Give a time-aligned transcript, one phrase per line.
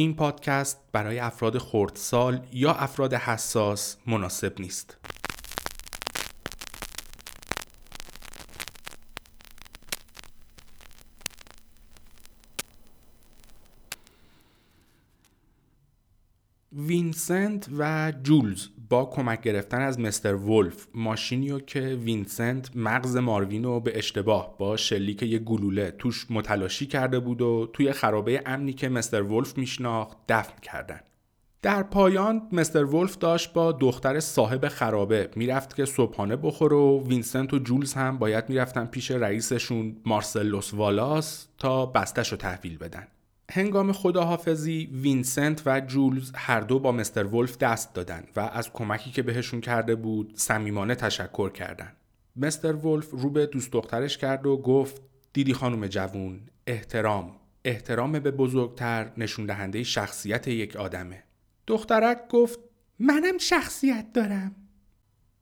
[0.00, 4.96] این پادکست برای افراد خردسال یا افراد حساس مناسب نیست.
[16.90, 23.64] وینسنت و جولز با کمک گرفتن از مستر ولف ماشینی رو که وینسنت مغز ماروین
[23.64, 28.72] رو به اشتباه با شلیک یه گلوله توش متلاشی کرده بود و توی خرابه امنی
[28.72, 31.00] که مستر ولف میشناخت دفن کردن.
[31.62, 37.54] در پایان مستر ولف داشت با دختر صاحب خرابه می‌رفت که صبحانه بخوره و وینسنت
[37.54, 43.06] و جولز هم باید می‌رفتن پیش رئیسشون مارسلوس والاس تا بسته‌ش رو تحویل بدن.
[43.52, 49.10] هنگام خداحافظی وینسنت و جولز هر دو با مستر ولف دست دادن و از کمکی
[49.10, 51.96] که بهشون کرده بود صمیمانه تشکر کردند.
[52.36, 58.30] مستر ولف رو به دوست دخترش کرد و گفت دیدی خانم جوون احترام احترام به
[58.30, 61.22] بزرگتر نشون دهنده شخصیت یک آدمه.
[61.66, 62.58] دخترک گفت
[62.98, 64.54] منم شخصیت دارم.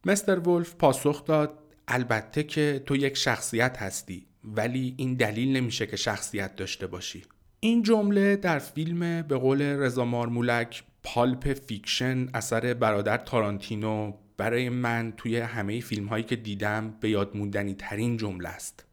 [0.06, 5.96] مستر ولف پاسخ داد البته که تو یک شخصیت هستی ولی این دلیل نمیشه که
[5.96, 7.22] شخصیت داشته باشی.
[7.60, 15.12] این جمله در فیلم به قول رضا مارمولک Pulp Fiction اثر برادر تارانتینو برای من
[15.16, 18.84] توی همه فیلم هایی که دیدم به یاد موندنی ترین جمله است.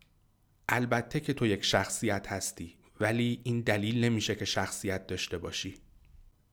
[0.69, 5.73] البته که تو یک شخصیت هستی ولی این دلیل نمیشه که شخصیت داشته باشی.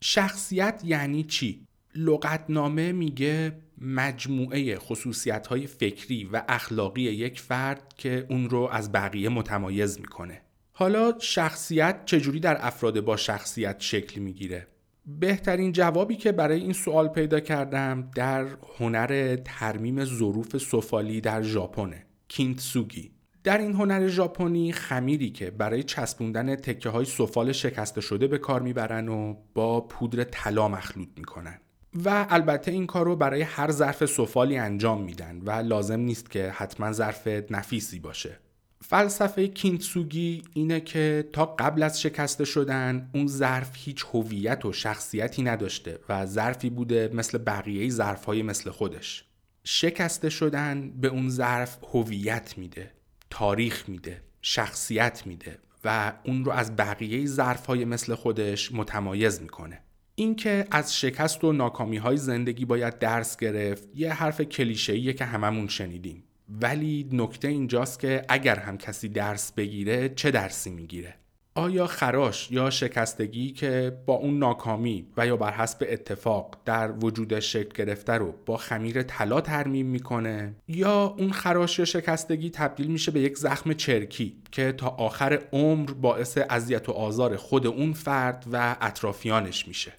[0.01, 8.51] شخصیت یعنی چی؟ لغتنامه میگه مجموعه خصوصیت های فکری و اخلاقی یک فرد که اون
[8.51, 10.41] رو از بقیه متمایز می‌کنه.
[10.73, 14.67] حالا شخصیت چجوری در افراد با شخصیت شکل می‌گیره؟
[15.07, 18.47] بهترین جوابی که برای این سوال پیدا کردم در
[18.79, 23.13] هنر ترمیم ظروف سفالی در ژاپنه کینتسوگی.
[23.45, 28.63] در این هنر ژاپنی خمیری که برای چسبوندن تکه های سفال شکسته شده به کار
[28.63, 31.59] می‌برن و با پودر طلا مخلوط می‌کنن.
[32.05, 36.51] و البته این کار رو برای هر ظرف سفالی انجام میدن و لازم نیست که
[36.51, 38.39] حتما ظرف نفیسی باشه.
[38.85, 45.43] فلسفه کینتسوگی اینه که تا قبل از شکسته شدن اون ظرف هیچ هویت و شخصیتی
[45.43, 49.25] نداشته و ظرفی بوده مثل بقیه ظرفهای مثل خودش.
[49.65, 52.91] شکسته شدن به اون ظرف هویت میده
[53.31, 59.81] تاریخ میده شخصیت میده و اون رو از بقیه ظرفهای مثل خودش متمایز می‌کنه.
[60.15, 65.69] اینکه از شکست و ناکامی های زندگی باید درس گرفت یه حرف کلیشه‌ایه که هممون
[65.69, 66.25] شنیدیم.
[66.61, 71.15] ولی نکته اینجاست که اگر هم کسی درس بگیره چه درسی می‌گیره؟
[71.55, 77.41] آیا خراش یا شکستگی که با اون ناکامی و یا بر حسب اتفاق در وجود
[77.41, 83.11] شکل گرفته رو با خمیر طلا ترمیم می‌کنه؟ یا اون خراش یا شکستگی تبدیل میشه
[83.11, 88.47] به یک زخم چرکی که تا آخر عمر باعث اذیت و آزار خود اون فرد
[88.53, 89.93] و اطرافیانش میشه؟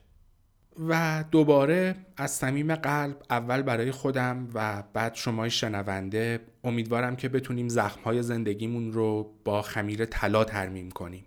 [0.89, 7.69] و دوباره از صمیم قلب اول برای خودم و بعد شمای شنونده امیدوارم که بتونیم
[7.69, 11.25] زخمهای زندگیمون رو با خمیر طلا ترمیم کنیم.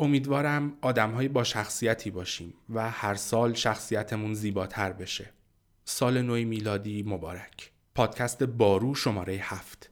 [0.00, 5.30] امیدوارم آدمهایی با شخصیتی باشیم و هر سال شخصیتمون زیباتر بشه.
[5.84, 7.72] سال نو میلادی مبارک.
[7.94, 9.90] پادکست بارو شماره هفت.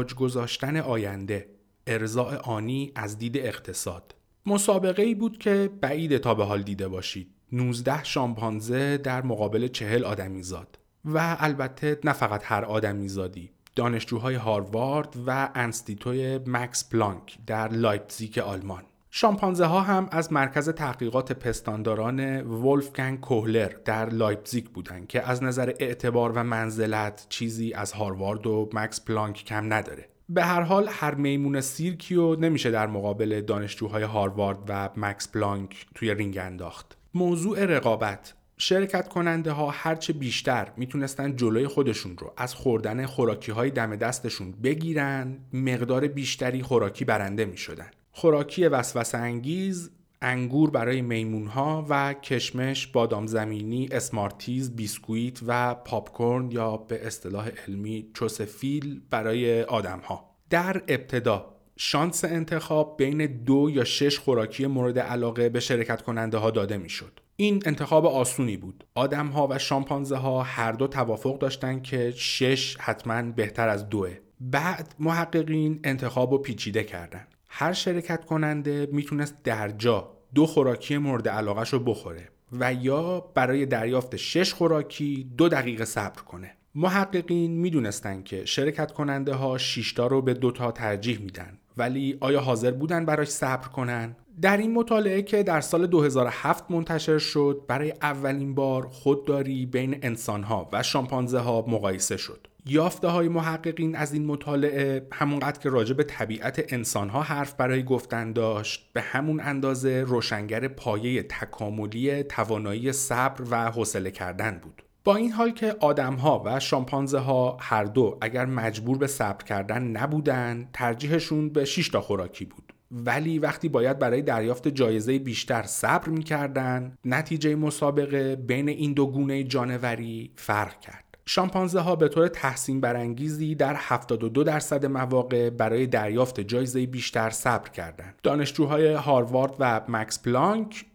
[0.00, 1.48] حراج گذاشتن آینده
[1.86, 4.14] ارضاء آنی از دید اقتصاد.
[4.46, 7.34] مسابقه ای بود که بعید تا به حال دیده باشید.
[7.52, 10.78] 19 شامپانزه در مقابل چهل آدمیزاد.
[11.04, 18.82] و البته نه فقط هر آدمیزادی دانشجوهای هاروارد و انستیتوی مکس پلانک در لایپزیگ آلمان.
[19.12, 25.72] شامپانزه ها هم از مرکز تحقیقات پستانداران ولفگنگ کوهلر در لایپزیگ بودند که از نظر
[25.78, 30.08] اعتبار و منزلت چیزی از هاروارد و مکس پلانک کم نداره.
[30.28, 35.86] به هر حال هر میمون سیرکی رو نمیشه در مقابل دانشجوهای هاروارد و مکس پلانک
[35.94, 36.96] توی رینگ انداخت.
[37.14, 38.34] موضوع رقابت.
[38.56, 44.52] شرکت کننده ها هرچه بیشتر می‌تونستن جلوی خودشون رو از خوردن خوراکی های دم دستشون
[44.52, 47.90] بگیرن مقدار بیشتری خوراکی برنده می‌شدن.
[48.12, 49.90] خوراکی وسوسه انگیز
[50.22, 57.48] انگور برای میمون ها و کشمش، بادام زمینی، اسمارتیز، بیسکویت و پاپکورن یا به اصطلاح
[57.48, 60.30] علمی چوسفیل برای آدم ها.
[60.50, 66.50] در ابتدا شانس انتخاب بین دو یا شش خوراکی مورد علاقه به شرکت کننده ها
[66.50, 67.20] داده می‌شد.
[67.36, 68.84] این انتخاب آسونی بود.
[68.94, 74.18] آدم ها و شامپانزه ها هر دو توافق داشتند که شش حتما بهتر از دوه.
[74.40, 77.29] بعد محققین انتخاب و پیچیده کردند.
[77.52, 83.66] هر شرکت کننده می‌تونست در جا دو خوراکی مورد علاقه رو بخوره و یا برای
[83.66, 86.56] دریافت شش خوراکی دو دقیقه صبر کنه.
[86.74, 92.70] محققین می‌دونستند که شرکت کننده ها شیشتا رو به دوتا ترجیح میدن ولی آیا حاضر
[92.70, 98.54] بودن براش صبر کنن؟ در این مطالعه که در سال 2007 منتشر شد برای اولین
[98.54, 102.46] بار خودداری بین انسانها و شامپانزه ها مقایسه شد.
[102.66, 108.32] یافته های محققین از این مطالعه همونقدر که راجع به طبیعت انسانها حرف برای گفتن
[108.32, 114.82] داشت به همون اندازه روشنگر پایه تکاملی توانایی صبر و حوصله کردن بود.
[115.04, 119.44] با این حال که آدم ها و شامپانزه ها هر دو اگر مجبور به صبر
[119.44, 125.62] کردن نبودن ترجیحشون به 6 تا خوراکی بود ولی وقتی باید برای دریافت جایزه بیشتر
[125.62, 132.28] صبر می‌کردن نتیجه مسابقه بین این دو گونه جانوری فرق کرد شامپانزه ها به طور
[132.28, 138.14] تحسین برانگیزی در 72 درصد مواقع برای دریافت جایزه بیشتر صبر کردند.
[138.22, 140.86] دانشجوهای هاروارد و مکس پلانک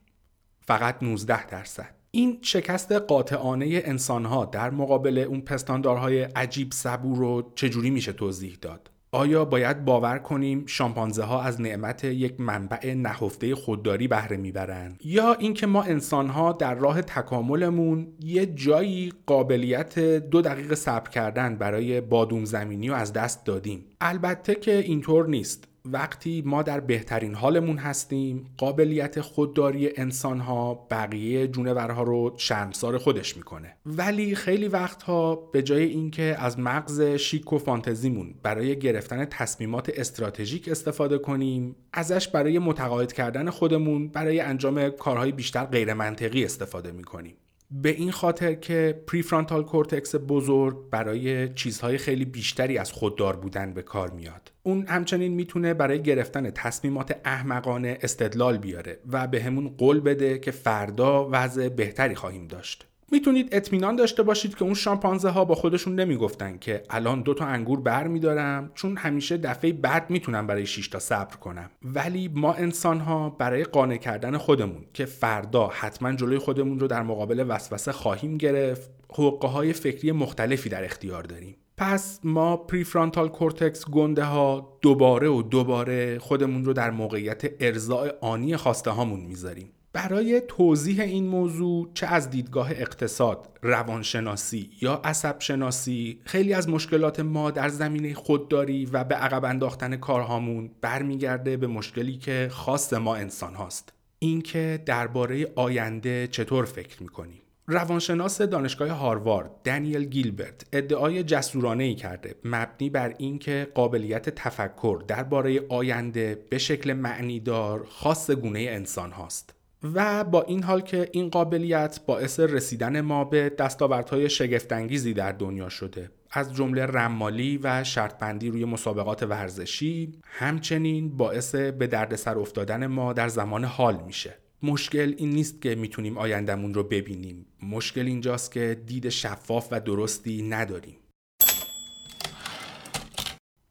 [0.61, 1.95] فقط 19 درصد.
[2.11, 8.89] این شکست قاطعانه انسانها در مقابل اون پستاندارهای عجیب صبور رو چجوری میشه توضیح داد؟
[9.15, 15.33] آیا باید باور کنیم شامپانزه ها از نعمت یک منبع نهفته خودداری بهره می‌برند؟ یا
[15.33, 22.01] اینکه ما انسان ها در راه تکاملمون یه جایی قابلیت دو دقیقه صبر کردن برای
[22.01, 25.67] بادوم زمینی رو از دست دادیم؟ البته که اینطور نیست.
[25.85, 33.37] وقتی ما در بهترین حالمون هستیم قابلیت خودداری انسان ها بقیه جونورها رو شرمسار خودش
[33.37, 33.75] می‌کنه.
[33.85, 40.69] ولی خیلی وقتها به جای اینکه از مغز شیک و فانتزیمون برای گرفتن تصمیمات استراتژیک
[40.69, 47.35] استفاده کنیم ازش برای متقاعد کردن خودمون برای انجام کارهای بیشتر غیر منطقی استفاده می‌کنیم.
[47.81, 53.81] به این خاطر که prefrontal cortex بزرگ برای چیزهای خیلی بیشتری از خوددار بودن به
[53.81, 54.51] کار میاد.
[54.63, 61.29] اون همچنین می‌تونه برای گرفتن تصمیمات احمقانه استدلال بیاره و بهمون قول بده که فردا
[61.31, 62.87] وضع بهتری خواهیم داشت.
[63.11, 67.45] می‌تونید اطمینان داشته باشید که اون شامپانزه ها با خودشون نمی‌گفتن که الان دو تا
[67.45, 71.69] انگور بر میدارم چون همیشه دفعه بعد می‌تونم برای 6 تا صبر کنم.
[71.83, 77.03] ولی ما انسان ها برای قانع کردن خودمون که فردا حتما جلوی خودمون رو در
[77.03, 81.55] مقابل وسوسه خواهیم گرفت حقه های فکری مختلفی در اختیار داریم.
[81.77, 88.57] پس ما prefrontal cortex گنده ها دوباره و دوباره خودمون رو در موقعیت ارضای آنی
[88.57, 89.71] خواسته هامون می‌ذاریم.
[89.95, 97.19] برای توضیح این موضوع چه از دیدگاه اقتصاد، روانشناسی یا عصب شناسی خیلی از مشکلات
[97.19, 103.15] ما در زمینه خودداری و به عقب انداختن کارهامون برمیگرده به مشکلی که خاص ما
[103.15, 103.93] انسان هاست.
[104.19, 107.41] اینکه درباره آینده چطور فکر می‌کنیم.
[107.67, 115.61] روانشناس دانشگاه هاروارد دنیل گیلبرت ادعای جسورانه ای کرده مبنی بر اینکه قابلیت تفکر درباره
[115.69, 119.55] آینده به شکل معنیدار خاص گونه انسان هاست.
[119.93, 125.69] و با این حال که این قابلیت باعث رسیدن ما به دستاوردهای شگفتانگیزی در دنیا
[125.69, 126.11] شده.
[126.31, 133.27] از جمله رمالی و شرطبندی روی مسابقات ورزشی همچنین باعث به دردسر افتادن ما در
[133.27, 134.37] زمان حال میشه.
[134.63, 137.45] مشکل این نیست که می‌تونیم آیندهمون رو ببینیم.
[137.63, 140.97] مشکل اینجاست که دید شفاف و درستی نداریم.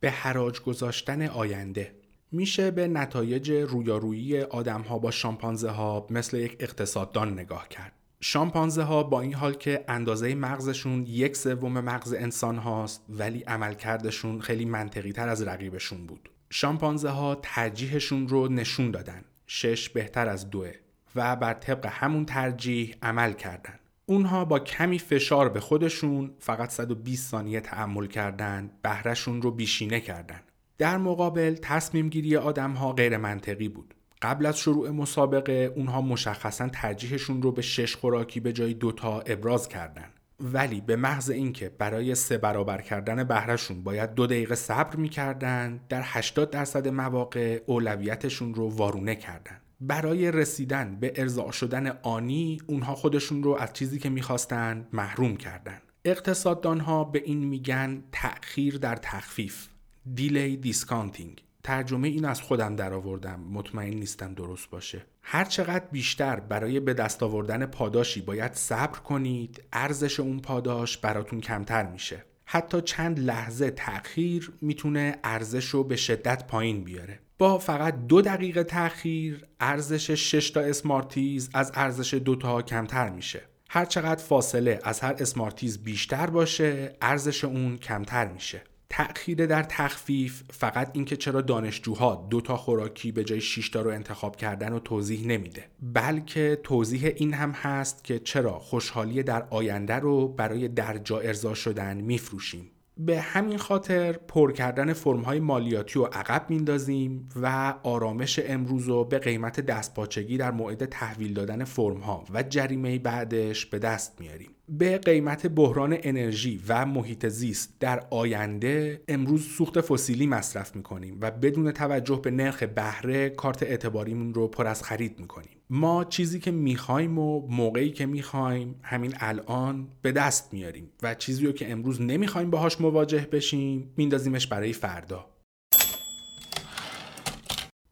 [0.01, 2.04] به حراج گذاشتن آینده.
[2.35, 7.93] میشه به نتایج رویارویی آدم ها با شامپانزه ها مثل یک اقتصاددان نگاه کرد.
[8.21, 14.41] شامپانزه ها با این حال که اندازه مغزشون یک سوم مغز انسان هاست ولی عملکردشون
[14.41, 16.29] خیلی منطقی تر از رقیبشون بود.
[16.51, 19.25] شامپانزه ها ترجیحشون رو نشون دادن.
[19.47, 20.73] شش بهتر از دوه
[21.15, 23.79] و بر طبق همون ترجیح عمل کردن.
[24.07, 30.41] اونها با کمی فشار به خودشون فقط 120 ثانیه تحمل کردن بهرهشون رو بیشینه کردن.
[30.79, 33.95] در مقابل تصمیم گیری آدم ها غیر منطقی بود.
[34.23, 39.69] قبل از شروع مسابقه اونها مشخصا ترجیحشون رو به شش خوراکی به جای دوتا ابراز
[39.69, 40.09] کردن.
[40.41, 46.03] ولی به محض اینکه برای سه برابر کردن بهرهشون باید دو دقیقه صبر می‌کردن در
[46.05, 49.61] 80 درصد مواقع اولویتشون رو وارونه کردن.
[49.81, 55.79] برای رسیدن به ارضاع شدن آنی اونها خودشون رو از چیزی که می‌خواستن محروم کردن.
[56.05, 59.69] اقتصاددان ها به این میگن تأخیر در تخفیف
[60.15, 63.41] delay discounting ترجمه این از خودم درآوردم.
[63.41, 65.07] مطمئن نیستم درست باشه.
[65.23, 71.41] هر چقدر بیشتر برای به دست آوردن پاداشی باید صبر کنید ارزش اون پاداش براتون
[71.41, 72.25] کمتر میشه.
[72.45, 77.21] حتی چند لحظه تأخیر می‌تونه ارزش رو به شدت پایین بیاره.
[77.39, 83.43] با فقط دو دقیقه تأخیر ارزش 6 تا اسمارتیز از ارزش دو تا کمتر میشه.
[83.71, 88.63] هر چقدر فاصله از هر اسمارتیز بیشتر باشه ارزش اون کمتر میشه.
[88.97, 93.91] تأخیر در تخفیف فقط اینکه چرا دانشجوها دو تا خوراکی به جای 6 تا رو
[93.91, 99.95] انتخاب کردن و توضیح نمیده بلکه توضیح این هم هست که چرا خوشحالی در آینده
[99.95, 102.71] رو برای درجا ارضا شدن میفروشیم.
[102.99, 109.19] به همین خاطر پر کردن فرمهای مالیاتی رو عقب میندازیم و آرامش امروز رو به
[109.19, 115.47] قیمت دستپاچگی در موعد تحویل دادن فرمها و جریمه بعدش به دست میاریم به قیمت
[115.47, 122.21] بحران انرژی و محیط زیست در آینده امروز سوخت فسیلی مصرف می‌کنیم و بدون توجه
[122.23, 125.51] به نرخ بهره کارت اعتباریمون رو پر از خرید می‌کنیم.
[125.75, 131.47] ما چیزی که می‌خوایم و موقعی که می‌خوایم همین الان به دست میاریم و چیزی
[131.47, 135.27] رو که امروز نمی‌خوایم باهاش مواجه بشیم میندازیمش برای فردا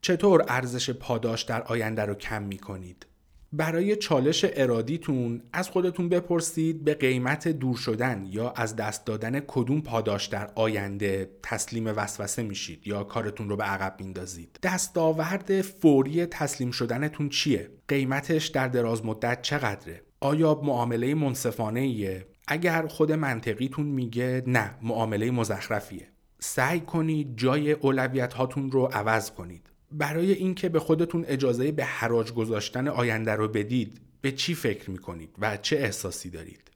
[0.00, 3.06] چطور ارزش پاداش در آینده رو کم می‌کنید؟
[3.52, 9.80] برای چالش ارادیتون از خودتون بپرسید به قیمت دور شدن یا از دست دادن کدوم
[9.80, 16.70] پاداش در آینده تسلیم وسوسه میشید یا کارتون رو به عقب میندازید؟ دستاورد فوری تسلیم
[16.70, 24.42] شدنتون چیه؟ قیمتش در دراز مدت چقدره؟ آیا معامله منصفانه ایه اگر خود منطقیتون میگه
[24.46, 26.08] نه معامله مزخرفیه.
[26.38, 29.71] سعی کنید جای اولویت هاتون رو عوض کنید.
[29.92, 35.30] برای اینکه به خودتون اجازه به حراج گذاشتن آینده رو بدید به چی فکر می‌کنید
[35.38, 36.70] و چه احساسی دارید؟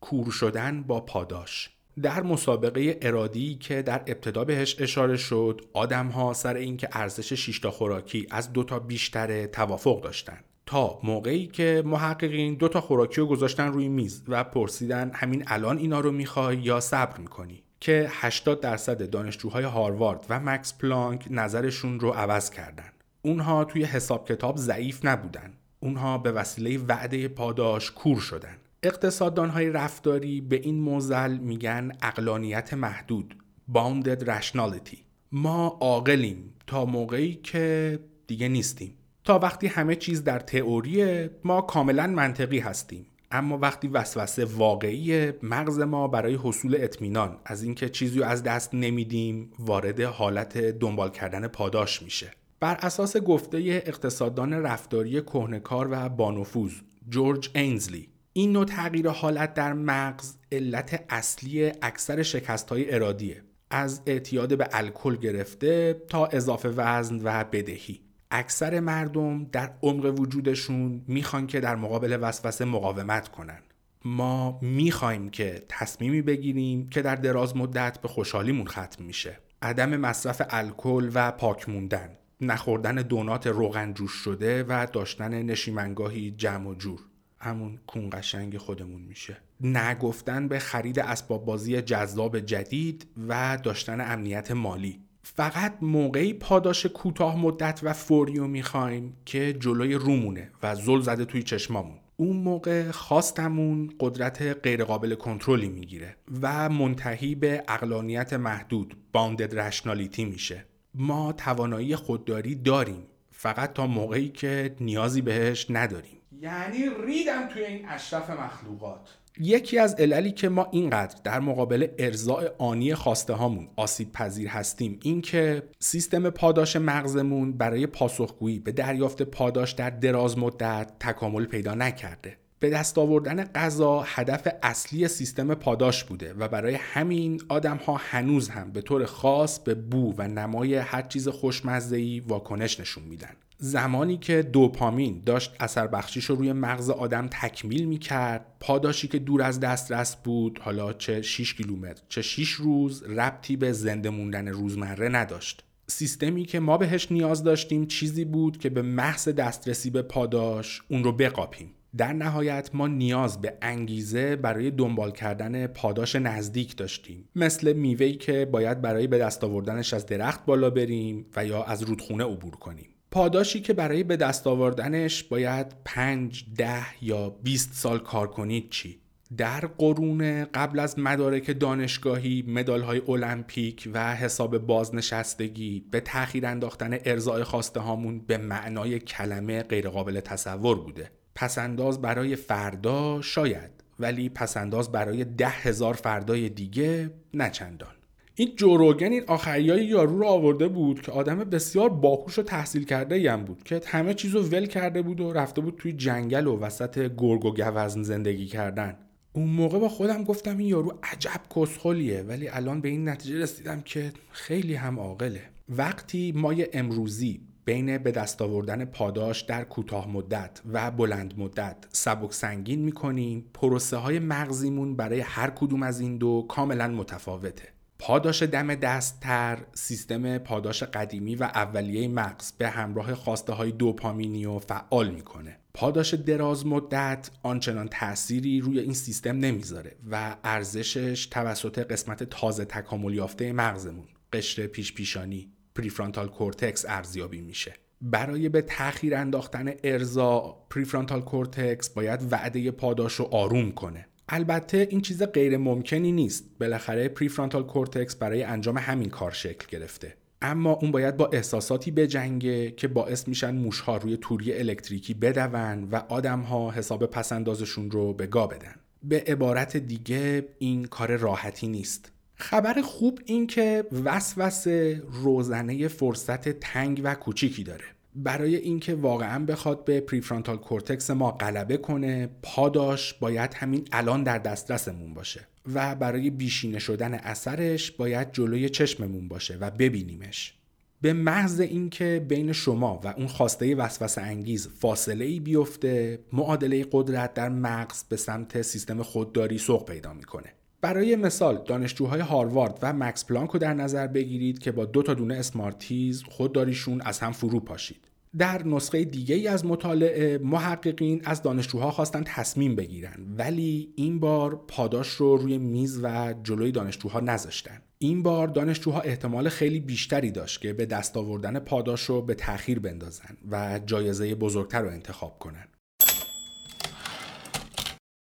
[0.00, 1.70] کور شدن با پاداش
[2.02, 7.58] در مسابقه ارادی که در ابتدا بهش اشاره شد آدم ها سر اینکه ارزش 6
[7.58, 10.38] تا خوراکی از دو تا بیشتره توافق داشتن.
[10.66, 15.78] تا موقعی که محققین دو تا خوراکی رو گذاشتن روی میز و پرسیدن همین الان
[15.78, 22.00] اینا رو می‌خوای یا صبر می‌کنی؟ که 80 درصد دانشجوهای هاروارد و مکس پلانک نظرشون
[22.00, 22.90] رو عوض کردن.
[23.22, 25.52] اونها توی حساب کتاب ضعیف نبودن.
[25.80, 28.56] اونها به وسیله وعده پاداش کور شدن.
[28.82, 33.36] اقتصاددانهای رفتاری به این موزل میگن اقلانیت محدود
[33.74, 34.98] bounded rationality
[35.32, 38.94] ما عاقلیم تا موقعی که دیگه نیستیم
[39.24, 45.80] تا وقتی همه چیز در تئوریه ما کاملا منطقی هستیم اما وقتی وسوسه واقعی مغز
[45.80, 52.02] ما برای حصول اطمینان از اینکه چیزی از دست نمیدیم وارد حالت دنبال کردن پاداش
[52.02, 52.30] میشه.
[52.60, 56.72] بر اساس گفته اقتصاددان رفتاری کهنکار و بانفوذ
[57.08, 64.02] جورج اینزلی این نوع تغییر حالت در مغز علت اصلی اکثر شکست های ارادیه از
[64.06, 68.00] اعتیاد به الکل گرفته تا اضافه وزن و بدهی.
[68.30, 73.62] اکثر مردم در عمق وجودشون می‌خوان که در مقابل وسوسه مقاومت کنن.
[74.04, 79.38] ما می‌خوایم که تصمیمی بگیریم که در دراز مدت به خوشحالیمون ختم میشه.
[79.62, 82.10] عدم مصرف الکل و پاک موندن
[82.40, 87.00] نخوردن دونات روغن جوش شده و داشتن نشیمنگاهی جمع و جور.
[87.38, 89.36] همون کون قشنگ خودمون میشه.
[89.60, 95.00] نگفتن به خرید اسباب بازی جذاب جدید و داشتن امنیت مالی.
[95.40, 101.42] فقط موقعی پاداش کوتاه مدت و فوریو می‌خوایم که جلوی رومونه و زل زده توی
[101.42, 101.96] چشمامون.
[102.16, 110.64] اون موقع خواستمون قدرت غیرقابل کنترلی می‌گیره و منتهی به اقلانیت محدود باندد رشنالیتی میشه.
[110.94, 116.18] ما توانایی خودداری داریم فقط تا موقعی که نیازی بهش نداریم.
[116.40, 119.18] یعنی ریدم توی این اشرف مخلوقات.
[119.42, 124.98] یکی از عللی که ما اینقدر در مقابل ارزاع آنی خواسته هامون آسیب پذیر هستیم
[125.02, 131.74] این که سیستم پاداش مغزمون برای پاسخگویی به دریافت پاداش در دراز مدت تکامل پیدا
[131.74, 132.36] نکرده.
[132.58, 138.48] به دست آوردن غذا هدف اصلی سیستم پاداش بوده و برای همین آدم ها هنوز
[138.48, 143.36] هم به طور خاص به بو و نمای هر چیز خوشمزه‌ای واکنش نشون میدن.
[143.62, 149.18] زمانی که دوپامین داشت اثر بخشیش رو روی مغز آدم تکمیل می کرد پاداشی که
[149.18, 154.48] دور از دسترس بود حالا چه 6 کیلومتر چه 6 روز ربطی به زنده موندن
[154.48, 155.64] روزمره نداشت.
[155.86, 161.04] سیستمی که ما بهش نیاز داشتیم چیزی بود که به محض دسترسی به پاداش اون
[161.04, 161.70] رو بقاپیم.
[161.96, 167.28] در نهایت ما نیاز به انگیزه برای دنبال کردن پاداش نزدیک داشتیم.
[167.36, 171.82] مثل میوهی که باید برای به دست آوردنش از درخت بالا بریم و یا از
[171.82, 172.88] رودخونه عبور کنیم.
[173.10, 179.00] پاداشی که برای به دست آوردنش باید 5 ده یا 20 سال کار کنید چی؟
[179.36, 186.98] در قرون قبل از مدارک دانشگاهی مدال های المپیک و حساب بازنشستگی به تأخیر انداختن
[187.04, 191.10] ارزای خواسته هامون به معنای کلمه غیرقابل تصور بوده.
[191.34, 197.99] پسنداز برای فردا شاید ولی پسنداز برای ده هزار فردای دیگه نه چندان.
[198.40, 203.32] این جوروگن این آخریای یارو رو آورده بود که آدم بسیار باهوش و تحصیل کرده
[203.32, 206.58] هم بود که همه چیز رو ول کرده بود و رفته بود توی جنگل و
[206.58, 208.96] وسط گرگ و گوزن زندگی کردن.
[209.32, 213.80] اون موقع با خودم گفتم این یارو عجب کسخلیه ولی الان به این نتیجه رسیدم
[213.80, 215.42] که خیلی هم عاقله.
[215.68, 222.32] وقتی مای امروزی بین به دست آوردن پاداش در کوتاه مدت و بلند مدت سبک
[222.32, 227.79] سنگین می‌کنیم پروسه های مغزیمون برای هر کدوم از این دو کاملا متفاوته.
[228.02, 234.58] پاداش دم دستتر سیستم پاداش قدیمی و اولیه مغز به همراه خواسته های دوپامینی و
[234.58, 235.56] فعال می‌کنه.
[235.74, 243.14] پاداش دراز مدت آنچنان تأثیری روی این سیستم نمی‌ذاره و ارزشش توسط قسمت تازه تکامل
[243.14, 247.74] یافته مغزمون قشر پیش پیشانی prefrontal cortex ارزیابی میشه.
[248.02, 254.06] برای به تاخیر انداختن ارضا prefrontal cortex باید وعده پاداش رو آروم کنه.
[254.32, 256.44] البته این چیز غیر ممکنی نیست.
[256.60, 260.14] بالاخره prefrontal cortex برای انجام همین کار شکل گرفته.
[260.42, 265.96] اما اون باید با احساساتی بجنگه که باعث میشن موشها روی توری الکتریکی بدون و
[265.96, 268.74] آدمها حساب پسندازشون رو به گا بدن.
[269.02, 272.12] به عبارت دیگه این کار راحتی نیست.
[272.34, 277.84] خبر خوب این که وسوسه روزنه فرصت تنگ و کوچیکی داره.
[278.14, 284.38] برای اینکه واقعا بخواد به prefrontal cortex ما غلبه کنه پاداش باید همین الان در
[284.38, 290.54] دسترسمون باشه و برای بیشینه شدن اثرش باید جلوی چشممون باشه و ببینیمش.
[291.02, 297.34] به محض اینکه بین شما و اون خواسته وسوسه انگیز فاصله ای بیفته معادله قدرت
[297.34, 300.52] در مغز به سمت سیستم خودداری سوق پیدا می‌کنه.
[300.80, 305.14] برای مثال دانشجوهای هاروارد و مکس پلانک رو در نظر بگیرید که با دو تا
[305.14, 308.10] دونه اسمارتیز خودداریشون از هم فرو پاشید.
[308.38, 314.64] در نسخه دیگه ای از مطالعه محققین از دانشجوها خواستن تصمیم بگیرن ولی این بار
[314.68, 317.82] پاداش رو روی میز و جلوی دانشجوها نذاشتن.
[317.98, 322.78] این بار دانشجوها احتمال خیلی بیشتری داشت که به دست آوردن پاداش رو به تاخیر
[322.78, 325.68] بندازن و جایزه بزرگتر رو انتخاب کنن.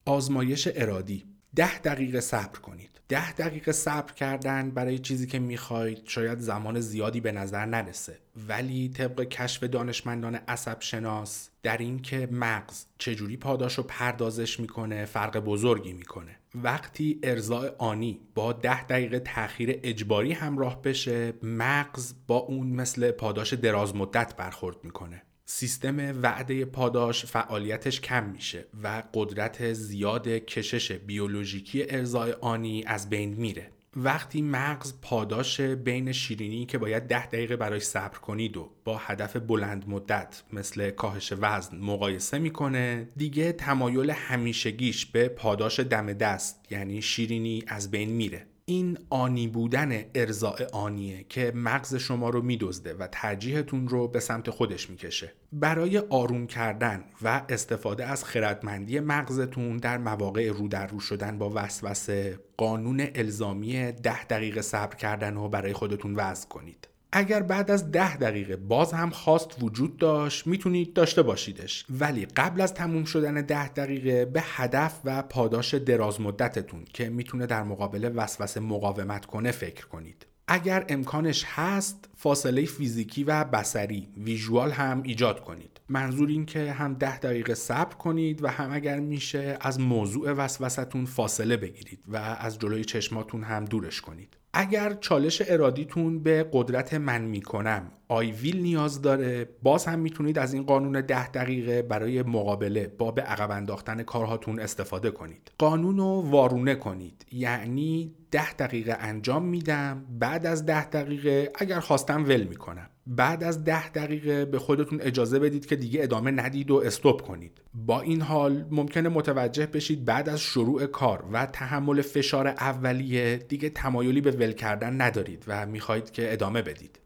[0.07, 1.25] آزمایش ارادی
[1.57, 2.91] ده دقیقه صبر کنید.
[3.09, 8.19] ده دقیقه صبر کردن برای چیزی که می‌خواید شاید زمان زیادی به نظر نرسه.
[8.49, 15.05] ولی طبق کشف دانشمندان عصب شناس در این که مغز چجوری پاداش رو پردازش می‌کنه
[15.05, 16.37] فرق بزرگی می‌کنه.
[16.55, 23.53] وقتی ارزای آنی با ده دقیقه تاخیر اجباری همراه بشه مغز با اون مثل پاداش
[23.53, 25.23] دراز مدت برخورد می‌کنه.
[25.51, 33.35] سیستم وعده پاداش فعالیتش کم میشه و قدرت زیاد کشش بیولوژیکی ارزای آنی از بین
[33.35, 33.71] میره.
[33.97, 39.37] وقتی مغز پاداش بین شیرینی که باید ده دقیقه برای صبر کنید و با هدف
[39.37, 47.03] بلند مدت مثل کاهش وزن مقایسه می‌کنه دیگه تمایل همیشگیش به پاداش دم دست یعنی
[47.03, 48.47] شیرینی از بین میره.
[48.69, 54.51] این آنی بودن ارزاع آنیه که مغز شما رو میدزده و ترجیحتون رو به سمت
[54.51, 55.33] خودش می‌کشه.
[55.53, 61.53] برای آروم کردن و استفاده از خردمندی مغزتون در مواقع رو در رو شدن با
[61.55, 66.89] وسوسه قانون الزامی ده دقیقه صبر کردن رو برای خودتون وضع کنید.
[67.13, 71.87] اگر بعد از ده دقیقه باز هم خواست وجود داشت می‌تونید داشته باشیدش.
[71.91, 77.47] ولی قبل از تموم شدن ده دقیقه به هدف و پاداش دراز مدتتون که می‌تونه
[77.47, 80.27] در مقابل وسوسه مقاومت کنه فکر کنید.
[80.51, 85.81] اگر امکانش هست فاصله فیزیکی و بسری ویژوال هم ایجاد کنید.
[85.89, 91.05] منظور این که هم ده دقیقه صبر کنید و هم اگر میشه از موضوع وسوستون
[91.05, 94.37] فاصله بگیرید و از جلوی چشماتون هم دورش کنید.
[94.61, 100.63] اگر چالش ارادیتون به قدرت من می‌کنم آیویل نیاز داره باز هم می‌تونید از این
[100.63, 105.53] قانون ده دقیقه برای مقابله با به عقب انداختن کارهاتون استفاده کنید.
[105.59, 107.27] قانون رو وارونه کنید.
[107.33, 112.91] یعنی ده دقیقه انجام میدم بعد از ده دقیقه اگر خواستم ول می‌کنم.
[113.11, 117.61] بعد از ده دقیقه به خودتون اجازه بدید که دیگه ادامه ندید و استوب کنید.
[117.75, 123.71] با این حال ممکنه متوجه بشید بعد از شروع کار و تحمل فشار اولیه دیگه
[123.71, 127.01] تمایلی به ول کردن ندارید و می‌خواهید که ادامه بدید.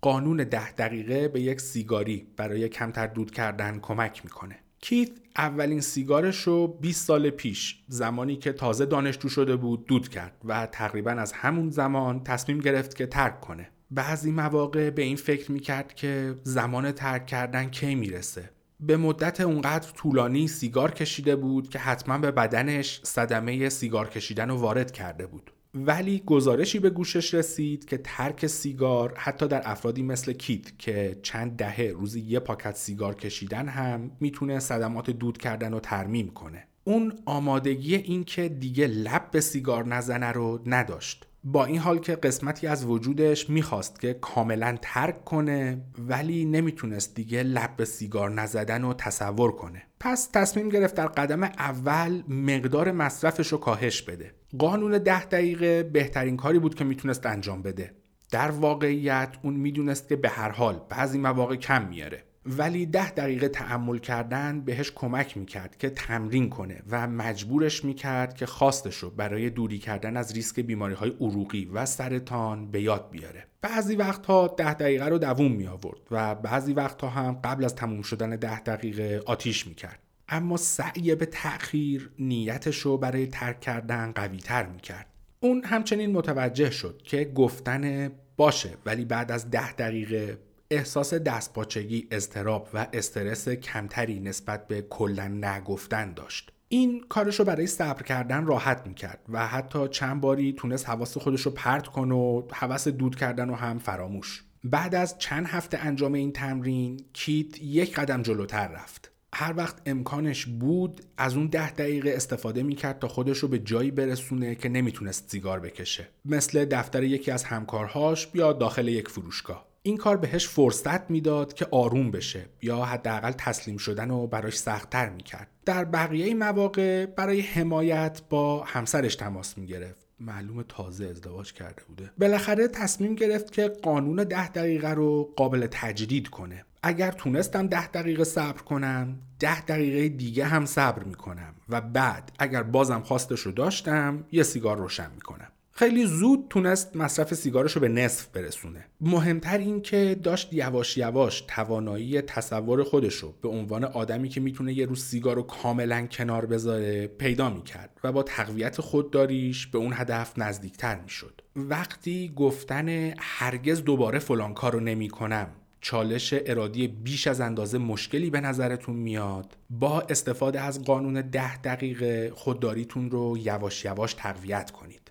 [0.00, 4.58] قانون ده دقیقه به یک سیگاری برای کمتر دود کردن کمک می‌کنه.
[4.84, 10.36] کیت اولین سیگارش رو 20 سال پیش زمانی که تازه دانشجو شده بود دود کرد
[10.44, 13.70] و تقریبا از همون زمان تصمیم گرفت که ترک کنه.
[13.90, 18.50] بعضی مواقع به این فکر می‌کرد که زمان ترک کردن کی می‌رسه.
[18.80, 24.56] به مدت اونقدر طولانی سیگار کشیده بود که حتما به بدنش صدمه سیگار کشیدن رو
[24.56, 25.50] وارد کرده بود.
[25.74, 31.56] ولی گزارشی به گوشش رسید که ترک سیگار حتی در افرادی مثل کیت که چند
[31.56, 36.66] دهه روزی یه پاکت سیگار کشیدن هم می‌تونه صدمات دود کردن رو ترمیم کنه.
[36.84, 41.26] اون آمادگی اینکه دیگه لب به سیگار نزنه رو نداشت.
[41.44, 47.42] با این حال که قسمتی از وجودش می‌خواست که کاملا ترک کنه ولی نمی‌تونست دیگه
[47.42, 49.82] لب به سیگار نزدن رو تصور کنه.
[50.00, 54.34] پس تصمیم گرفت در قدم اول مقدار مصرفش رو کاهش بده.
[54.58, 57.94] قانون ده دقیقه بهترین کاری بود که می‌تونست انجام بده.
[58.30, 62.24] در واقعیت اون می‌دونست که به هر حال بعضی مواقع کم میاره.
[62.46, 68.46] ولی ده دقیقه تعمل کردن بهش کمک می‌کرد که تمرین کنه و مجبورش می‌کرد که
[68.46, 73.46] خواستش رو برای دوری کردن از ریسک بیماری های عروقی و سرطان به یاد بیاره.
[73.62, 78.02] بعضی وقتها ده دقیقه رو دووم می آورد و بعضی وقتها هم قبل از تموم
[78.02, 79.98] شدن ده دقیقه آتیش می‌کرد.
[80.32, 85.06] اما سعی به تأخیر نیتش رو برای ترک کردن قوی تر می‌کرد
[85.40, 90.38] اون همچنین متوجه شد که گفتن باشه ولی بعد از ده دقیقه
[90.70, 96.52] احساس دستپاچگی، اضطراب و استرس کمتری نسبت به کلا نگفتن داشت.
[96.68, 101.40] این کارش رو برای صبر کردن راحت می‌کرد و حتی چند باری تونست حواس خودش
[101.40, 104.44] رو پرت کنه و حواس دود کردن رو هم فراموش.
[104.64, 109.11] بعد از چند هفته انجام این تمرین کیت یک قدم جلوتر رفت.
[109.34, 113.90] هر وقت امکانش بود از اون ده دقیقه استفاده می‌کرد تا خودش رو به جایی
[113.90, 116.08] برسونه که نمی‌تونست سیگار بکشه.
[116.24, 119.66] مثل دفتر یکی از همکارهاش یا داخل یک فروشگاه.
[119.82, 125.10] این کار بهش فرصت می‌داد که آروم بشه یا حداقل تسلیم شدن و براش سختتر
[125.10, 125.48] می‌کرد.
[125.64, 130.06] در بقیه مواقع برای حمایت با همسرش تماس می‌گرفت.
[130.20, 132.10] معلوم تازه ازدواج کرده بوده.
[132.18, 136.64] بالاخره تصمیم گرفت که قانون ده دقیقه رو قابل تجدید کنه.
[136.82, 142.62] اگر تونستم ده دقیقه صبر کنم ده دقیقه دیگه هم صبر می‌کنم و بعد اگر
[142.62, 145.48] بازم خواستش رو داشتم یه سیگار روشن می‌کنم.
[145.74, 148.84] خیلی زود تونست مصرف سیگارش رو به نصف برسونه.
[149.00, 154.72] مهمتر این که داشت یواش یواش توانایی تصور خودش رو به عنوان آدمی که می‌تونه
[154.72, 159.92] یه روز سیگار رو کاملا کنار بذاره پیدا می‌کرد و با تقویت خودداریش به اون
[159.92, 161.42] هدف نزدیکتر می‌شد.
[161.56, 165.48] وقتی گفتن هرگز دوباره فلان کار رو نمی کنم
[165.82, 172.32] چالش ارادی بیش از اندازه مشکلی به نظرتون میاد؟ با استفاده از قانون ده دقیقه
[172.34, 175.01] خودداریتون رو یواش یواش تقویت کنید.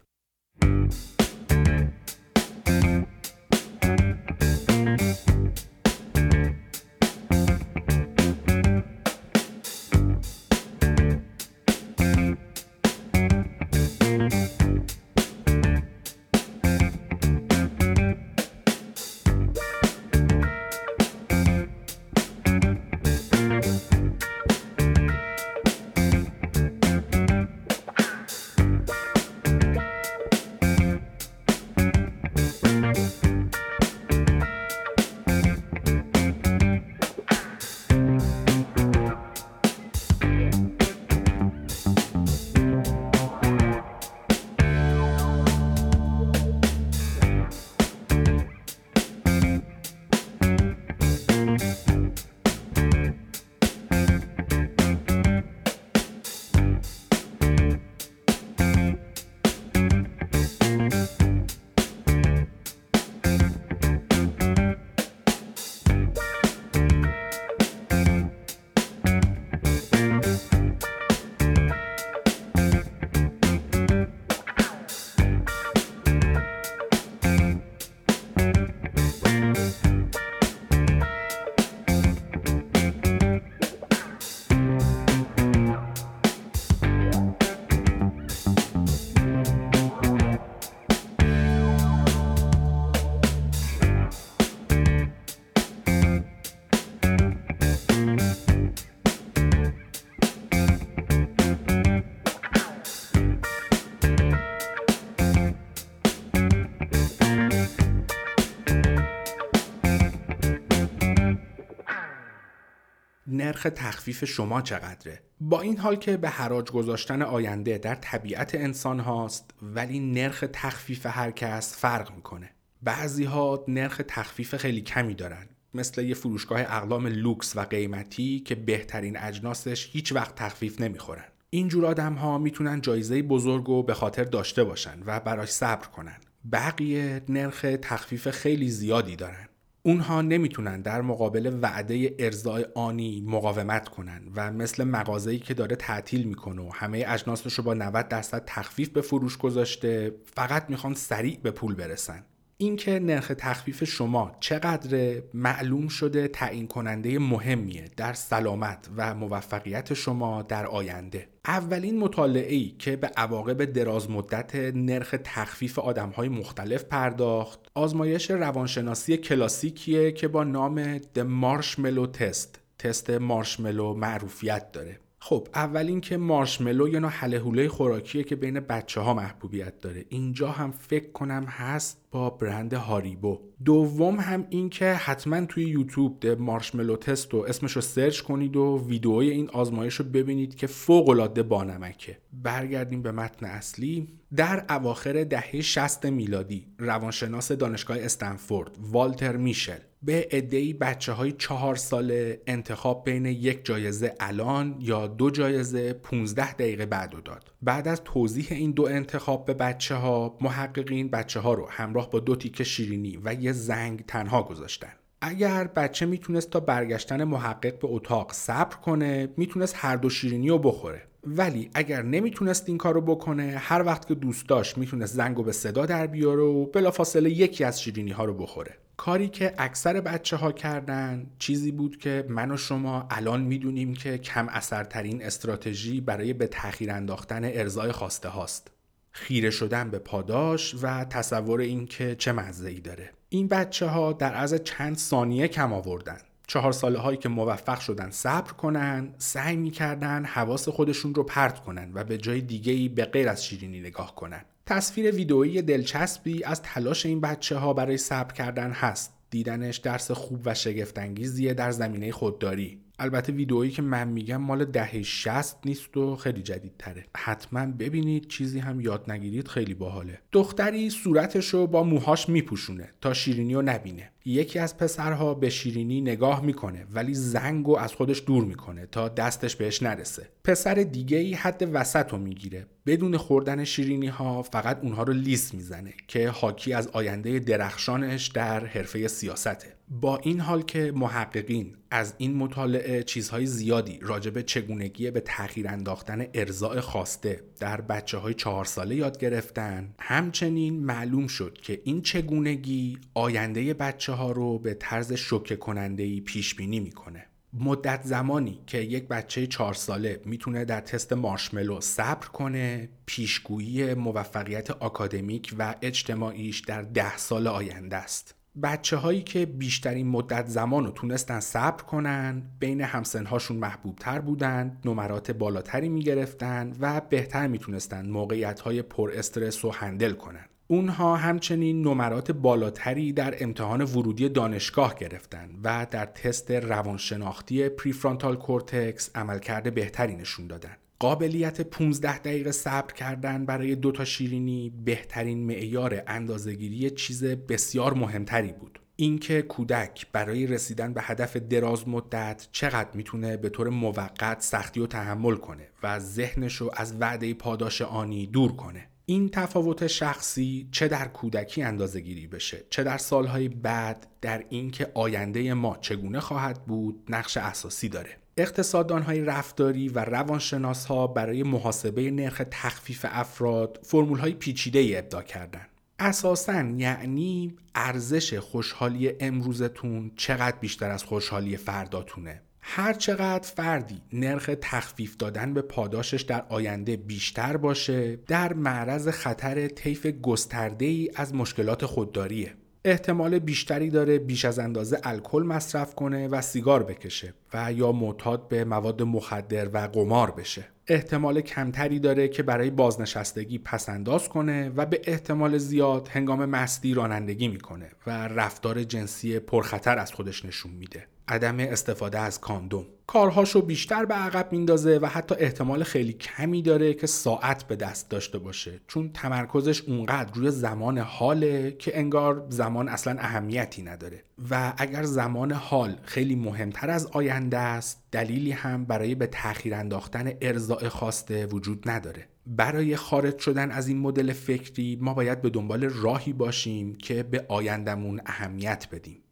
[113.65, 118.99] نرخ تخفیف شما چقدره؟ با این حال که به حراج گذاشتن آینده در طبیعت انسان
[118.99, 122.49] هاست ولی نرخ تخفیف هر کس فرق می‌کنه.
[122.81, 128.55] بعضی ها نرخ تخفیف خیلی کمی دارن مثل یه فروشگاه اقلام لوکس و قیمتی که
[128.55, 131.25] بهترین اجناسش هیچ وقت تخفیف نمی‌خورن.
[131.49, 136.17] اینجور آدم ها می‌تونن جایزه بزرگ و به خاطر داشته باشن و براش صبر کنن.
[136.51, 139.47] بقیه نرخ تخفیف خیلی زیادی دارن.
[139.83, 146.27] اونها نمی‌تونن در مقابل وعده ارزای آنی مقاومت کنن و مثل مغازه‌ای که داره تعطیل
[146.27, 151.39] می‌کنه و همه اجناسش رو با 90 درصد تخفیف به فروش گذاشته فقط می‌خوان سریع
[151.43, 152.25] به پول برسن.
[152.61, 160.41] اینکه نرخ تخفیف شما چقدر معلوم شده تعیین کننده مهمیه در سلامت و موفقیت شما
[160.41, 161.27] در آینده.
[161.45, 168.31] اولین مطالعه ای که به عواقب دراز مدت نرخ تخفیف آدم های مختلف پرداخت آزمایش
[168.31, 174.99] روانشناسی کلاسیکیه که با نام The Marshmallow Test تست مارشملو معروفیت داره.
[175.23, 180.05] خب اول اینکه مارشملو یه نوع حله خوراکیه که بین بچه ها محبوبیت داره.
[180.09, 183.39] اینجا هم فکر کنم هست با برند هاریبو.
[183.65, 188.55] دوم هم این که حتما توی یوتیوب ده مارشملو تست و اسمش رو سرچ کنید
[188.55, 192.17] و ویدئوی این آزمایش رو ببینید که فوق العاده بانمکه.
[192.33, 194.07] برگردیم به متن اصلی.
[194.35, 201.75] در اواخر دهه 60 میلادی روانشناس دانشگاه استنفورد والتر میشل به عدهای بچه های چهار
[201.75, 207.51] ساله انتخاب بین یک جایزه الان یا دو جایزه 15 دقیقه بعد داد.
[207.61, 212.19] بعد از توضیح این دو انتخاب به بچه ها محققین بچه ها رو همراه با
[212.19, 214.93] دو تیکه شیرینی و یه زنگ تنها گذاشتن.
[215.21, 220.57] اگر بچه می‌تونست تا برگشتن محقق به اتاق صبر کنه می‌تونست هر دو شیرینی رو
[220.57, 221.01] بخوره.
[221.23, 225.51] ولی اگر نمی‌تونست این کارو بکنه هر وقت که دوست داشت می‌تونست زنگ و به
[225.51, 228.77] صدا در بیاره و بلافاصله یکی از شیرینی ها رو بخوره.
[229.01, 234.17] کاری که اکثر بچه ها کردن چیزی بود که من و شما الان می‌دونیم که
[234.17, 238.71] کم اثرترین استراتژی برای به تاخیر انداختن ارزای خواسته هاست.
[239.11, 243.09] خیره شدن به پاداش و تصور اینکه چه مزه ای داره.
[243.29, 246.17] این بچه ها در از چند ثانیه کم آوردن.
[246.47, 251.91] چهار ساله هایی که موفق شدن صبر کنن سعی می‌کردن حواس خودشون رو پرت کنن
[251.93, 254.41] و به جای دیگه ای به غیر از شیرینی نگاه کنن.
[254.71, 259.13] تصویر ویدئویی دلچسبی از تلاش این بچه ها برای صبر کردن هست.
[259.29, 262.79] دیدنش درس خوب و شگفتانگیزیه در زمینه خودداری.
[262.99, 267.05] البته ویدئویی که من میگم مال دهه 60 نیست و خیلی جدیدتره.
[267.17, 270.19] حتما ببینید چیزی هم یاد نگیرید خیلی باحاله.
[270.31, 274.10] دختری صورتش رو با موهاش میپوشونه تا شیرینی رو نبینه.
[274.25, 279.09] یکی از پسرها به شیرینی نگاه می‌کنه ولی زنگ و از خودش دور می‌کنه تا
[279.09, 280.29] دستش بهش نرسه.
[280.43, 282.65] پسر دیگه ای حد وسط رو می‌گیره.
[282.85, 288.65] بدون خوردن شیرینی ها فقط اونها رو لیس می‌زنه که حاکی از آینده درخشانش در
[288.65, 289.75] حرفه سیاسته.
[289.89, 296.25] با این حال که محققین از این مطالعه چیزهای زیادی راجب چگونگی به تاخیر انداختن
[296.33, 302.97] ارزاع خواسته در بچه های چهار ساله یاد گرفتن همچنین معلوم شد که این چگونگی
[303.13, 307.25] آینده بچه ها رو به طرز شوکه کننده ای پیش بینی می‌کنه.
[307.53, 314.71] مدت زمانی که یک بچه چهار ساله می‌تونه در تست مارشملو صبر کنه پیشگویی موفقیت
[314.71, 318.35] آکادمیک و اجتماعیش در ده سال آینده است.
[318.63, 324.77] بچه هایی که بیشترین مدت زمان رو تونستن صبر کنن بین همسنهاشون محبوب تر بودن
[324.85, 330.45] نمرات بالاتری می‌گرفتن و بهتر می‌تونستن موقعیت های پر استرس و handle کنن.
[330.71, 339.09] اونها همچنین نمرات بالاتری در امتحان ورودی دانشگاه گرفتن و در تست روانشناختی prefrontal cortex
[339.15, 340.77] عملکرد بهتری نشون دادن.
[340.99, 348.53] قابلیت 15 دقیقه صبر کردن برای دو تا شیرینی بهترین معیار اندازهگیری چیز بسیار مهمتری
[348.53, 348.79] بود.
[348.95, 354.87] اینکه کودک برای رسیدن به هدف دراز مدت چقدر می‌تونه به طور موقت سختی و
[354.87, 358.90] تحمل کنه و ذهنش رو از وعده پاداش آنی دور کنه.
[359.05, 364.91] این تفاوت شخصی چه در کودکی اندازه گیری بشه؟ چه در سالهای بعد؟ در اینکه
[364.93, 368.17] آینده ما چگونه خواهد بود؟ نقش اساسی داره.
[368.37, 374.97] اقتصاددان های رفتاری و روانشناس ها برای محاسبه نرخ تخفیف افراد فرمول های پیچیده ای
[374.97, 375.67] ابدا کردن.
[375.99, 385.17] اساسا یعنی ارزش خوشحالی امروزتون چقدر بیشتر از خوشحالی فرداتونه؟ هر چقدر فردی نرخ تخفیف
[385.17, 391.85] دادن به پاداشش در آینده بیشتر باشه در معرض خطر طیف گسترده ای از مشکلات
[391.85, 392.53] خودداریه.
[392.85, 398.47] احتمال بیشتری داره بیش از اندازه الکل مصرف کنه و سیگار بکشه و یا معتاد
[398.47, 400.65] به مواد مخدر و قمار بشه.
[400.87, 407.47] احتمال کمتری داره که برای بازنشستگی پسنداز کنه و به احتمال زیاد هنگام مستی رانندگی
[407.47, 411.07] می‌کنه و رفتار جنسی پرخطر از خودش نشون میده.
[411.31, 412.85] عدم استفاده از کاندوم.
[413.07, 418.09] کارهاشو بیشتر به عقب میندازه و حتی احتمال خیلی کمی داره که ساعت به دست
[418.09, 418.79] داشته باشه.
[418.87, 424.23] چون تمرکزش اونقدر روی زمان حاله که انگار زمان اصلا اهمیتی نداره.
[424.49, 430.31] و اگر زمان حال خیلی مهمتر از آینده است دلیلی هم برای به تاخیر انداختن
[430.41, 432.27] ارزاع خواسته وجود نداره.
[432.47, 437.45] برای خارج شدن از این مدل فکری ما باید به دنبال راهی باشیم که به
[437.49, 439.23] آیندمون اهمیت بدیم.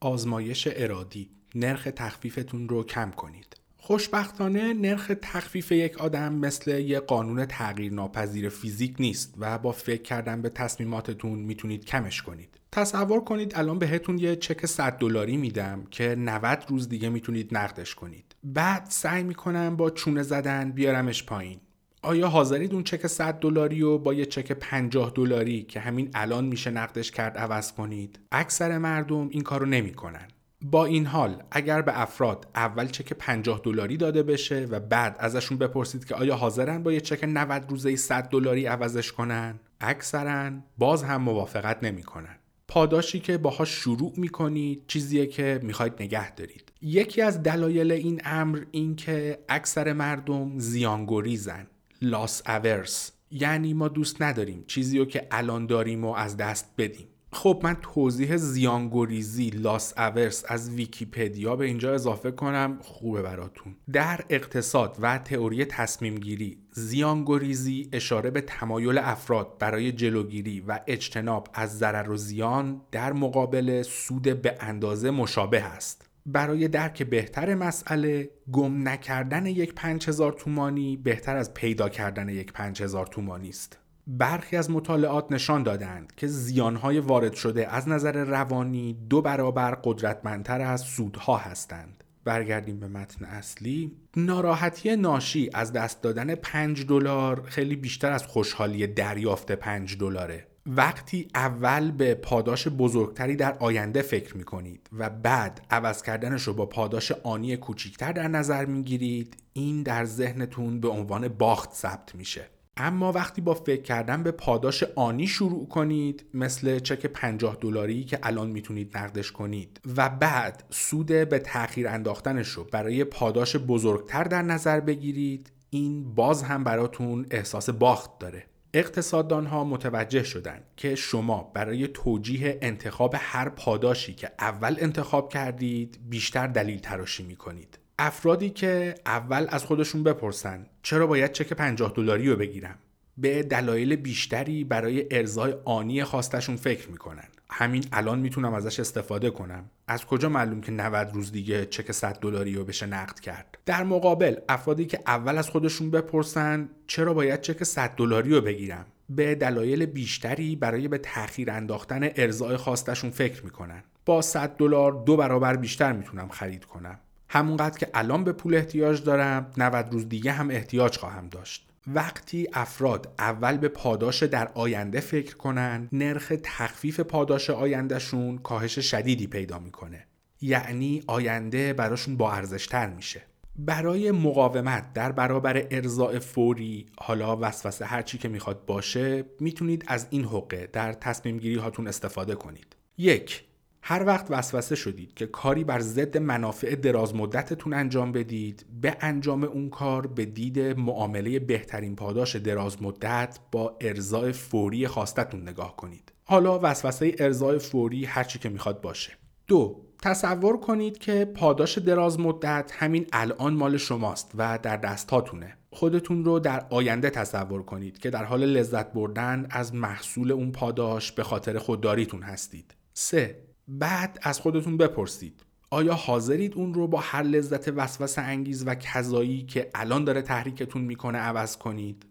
[0.00, 7.46] آزمایش ارادی نرخ تخفیفتون رو کم کنید خوشبختانه نرخ تخفیف یک آدم مثل یه قانون
[7.46, 12.48] تغییر ناپذیر فیزیک نیست و با فکر کردن به تصمیماتتون می‌تونید کمش کنید.
[12.72, 17.94] تصور کنید الان بهتون یه چک 100 دلاری میدم که 90 روز دیگه می‌تونید نقدش
[17.94, 18.34] کنید.
[18.44, 21.60] بعد سعی می‌کنم با چونه زدن بیارمش پایین.
[22.02, 26.44] آیا حاضرید اون چک 100 دلاری رو با یه چک 50 دلاری که همین الان
[26.44, 30.28] میشه نقدش کرد عوض کنید؟ اکثر مردم این کارو نمی‌کنن.
[30.62, 35.58] با این حال اگر به افراد اول چک 50 دلاری داده بشه و بعد ازشون
[35.58, 41.02] بپرسید که آیا حاضرن با یه چک 90 روزه 100 دلاری عوضش کنن اکثرا باز
[41.02, 42.36] هم موافقت نمی‌کنن
[42.68, 48.60] پاداشی که باهاش شروع می‌کنید چیزیه که می‌خواید نگه دارید یکی از دلایل این امر
[48.70, 51.66] این که اکثر مردم زیانگریزن
[52.02, 57.06] لاس اورس یعنی ما دوست نداریم چیزی رو که الان داریم و از دست بدیم.
[57.32, 62.78] خب من توضیح زیانگوریزی لاس اورس از ویکیپدیا به اینجا اضافه کنم.
[62.82, 63.76] خوبه براتون.
[63.92, 71.48] در اقتصاد و تئوری تصمیم گیری زیانگوریزی اشاره به تمایل افراد برای جلوگیری و اجتناب
[71.54, 76.09] از ضرر و زیان در مقابل سود به اندازه مشابه است.
[76.32, 83.06] برای درک بهتر مسئله گم نکردن یک 5000 تومانی بهتر از پیدا کردن یک 5000
[83.06, 83.78] تومانی است.
[84.06, 90.60] برخی از مطالعات نشان دادند که زیانهای وارد شده از نظر روانی دو برابر قدرتمندتر
[90.60, 92.04] از سودها هستند.
[92.24, 93.92] برگردیم به متن اصلی.
[94.16, 100.46] ناراحتی ناشی از دست دادن 5 دلار خیلی بیشتر از خوشحالی دریافت 5 دلاره.
[100.66, 106.54] وقتی اول به پاداش بزرگتری در آینده فکر می کنید و بعد عوض کردنش رو
[106.54, 112.14] با پاداش آنی کوچیکتر در نظر می گیرید این در ذهنتون به عنوان باخت ثبت
[112.14, 112.50] میشه.
[112.76, 118.18] اما وقتی با فکر کردن به پاداش آنی شروع کنید مثل چک 50 دلاری که
[118.22, 124.42] الان می‌تونید نقدش کنید و بعد سود به تاخیر انداختنش رو برای پاداش بزرگتر در
[124.42, 128.49] نظر بگیرید این باز هم براتون احساس باخت داره.
[128.74, 135.98] اقتصاددان ها متوجه شدن که شما برای توجیه انتخاب هر پاداشی که اول انتخاب کردید
[136.08, 137.78] بیشتر دلیل تراشی می کنید.
[137.98, 142.78] افرادی که اول از خودشون بپرسن چرا باید چک 50 دلاری رو بگیرم
[143.18, 149.64] به دلایل بیشتری برای ارزای آنی خواستشون فکر می‌کنن همین الان می‌تونم ازش استفاده کنم.
[149.88, 153.84] از کجا معلوم که 90 روز دیگه چک 100 دلاری رو بشه نقد کرد؟ در
[153.84, 159.34] مقابل افرادی که اول از خودشون بپرسن چرا باید چک 100 دلاری رو بگیرم؟ به
[159.34, 163.82] دلایل بیشتری برای به تاخیر انداختن ارزای خواستشون فکر می‌کنن.
[164.06, 166.98] با 100 دلار دو برابر بیشتر می‌تونم خرید کنم.
[167.28, 171.69] همونقدر که الان به پول احتیاج دارم 90 روز دیگه هم احتیاج خواهم داشت.
[171.86, 179.26] وقتی افراد اول به پاداش در آینده فکر کنن نرخ تخفیف پاداش آیندهشون کاهش شدیدی
[179.26, 180.06] پیدا می‌کنه.
[180.40, 183.22] یعنی آینده براشون با ارزشتر میشه.
[183.56, 190.24] برای مقاومت در برابر ارزاع فوری حالا وسوسه هرچی که می‌خواد باشه می‌تونید از این
[190.24, 192.76] حقه در تصمیم گیری هاتون استفاده کنید.
[192.98, 193.44] یک
[193.82, 199.44] هر وقت وسوسه شدید که کاری بر ضد منافع دراز مدتتون انجام بدید به انجام
[199.44, 206.12] اون کار به دید معامله بهترین پاداش دراز مدت با ارزای فوری خواستتون نگاه کنید.
[206.24, 209.12] حالا وسوسه ارزای فوری هرچی که می‌خواد باشه.
[209.46, 215.56] دو تصور کنید که پاداش دراز مدت همین الان مال شماست و در دستاتونه.
[215.70, 221.12] خودتون رو در آینده تصور کنید که در حال لذت بردن از محصول اون پاداش
[221.12, 222.74] به خاطر خودداریتون هستید.
[222.94, 223.49] 3.
[223.72, 225.44] بعد از خودتون بپرسید.
[225.70, 230.82] آیا حاضرید اون رو با هر لذت وسوسه انگیز و کذایی که الان داره تحریکتون
[230.82, 232.06] می‌کنه عوض کنید؟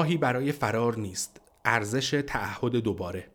[0.00, 1.40] راهی برای فرار نیست.
[1.64, 3.26] ارزش تعهد دوباره.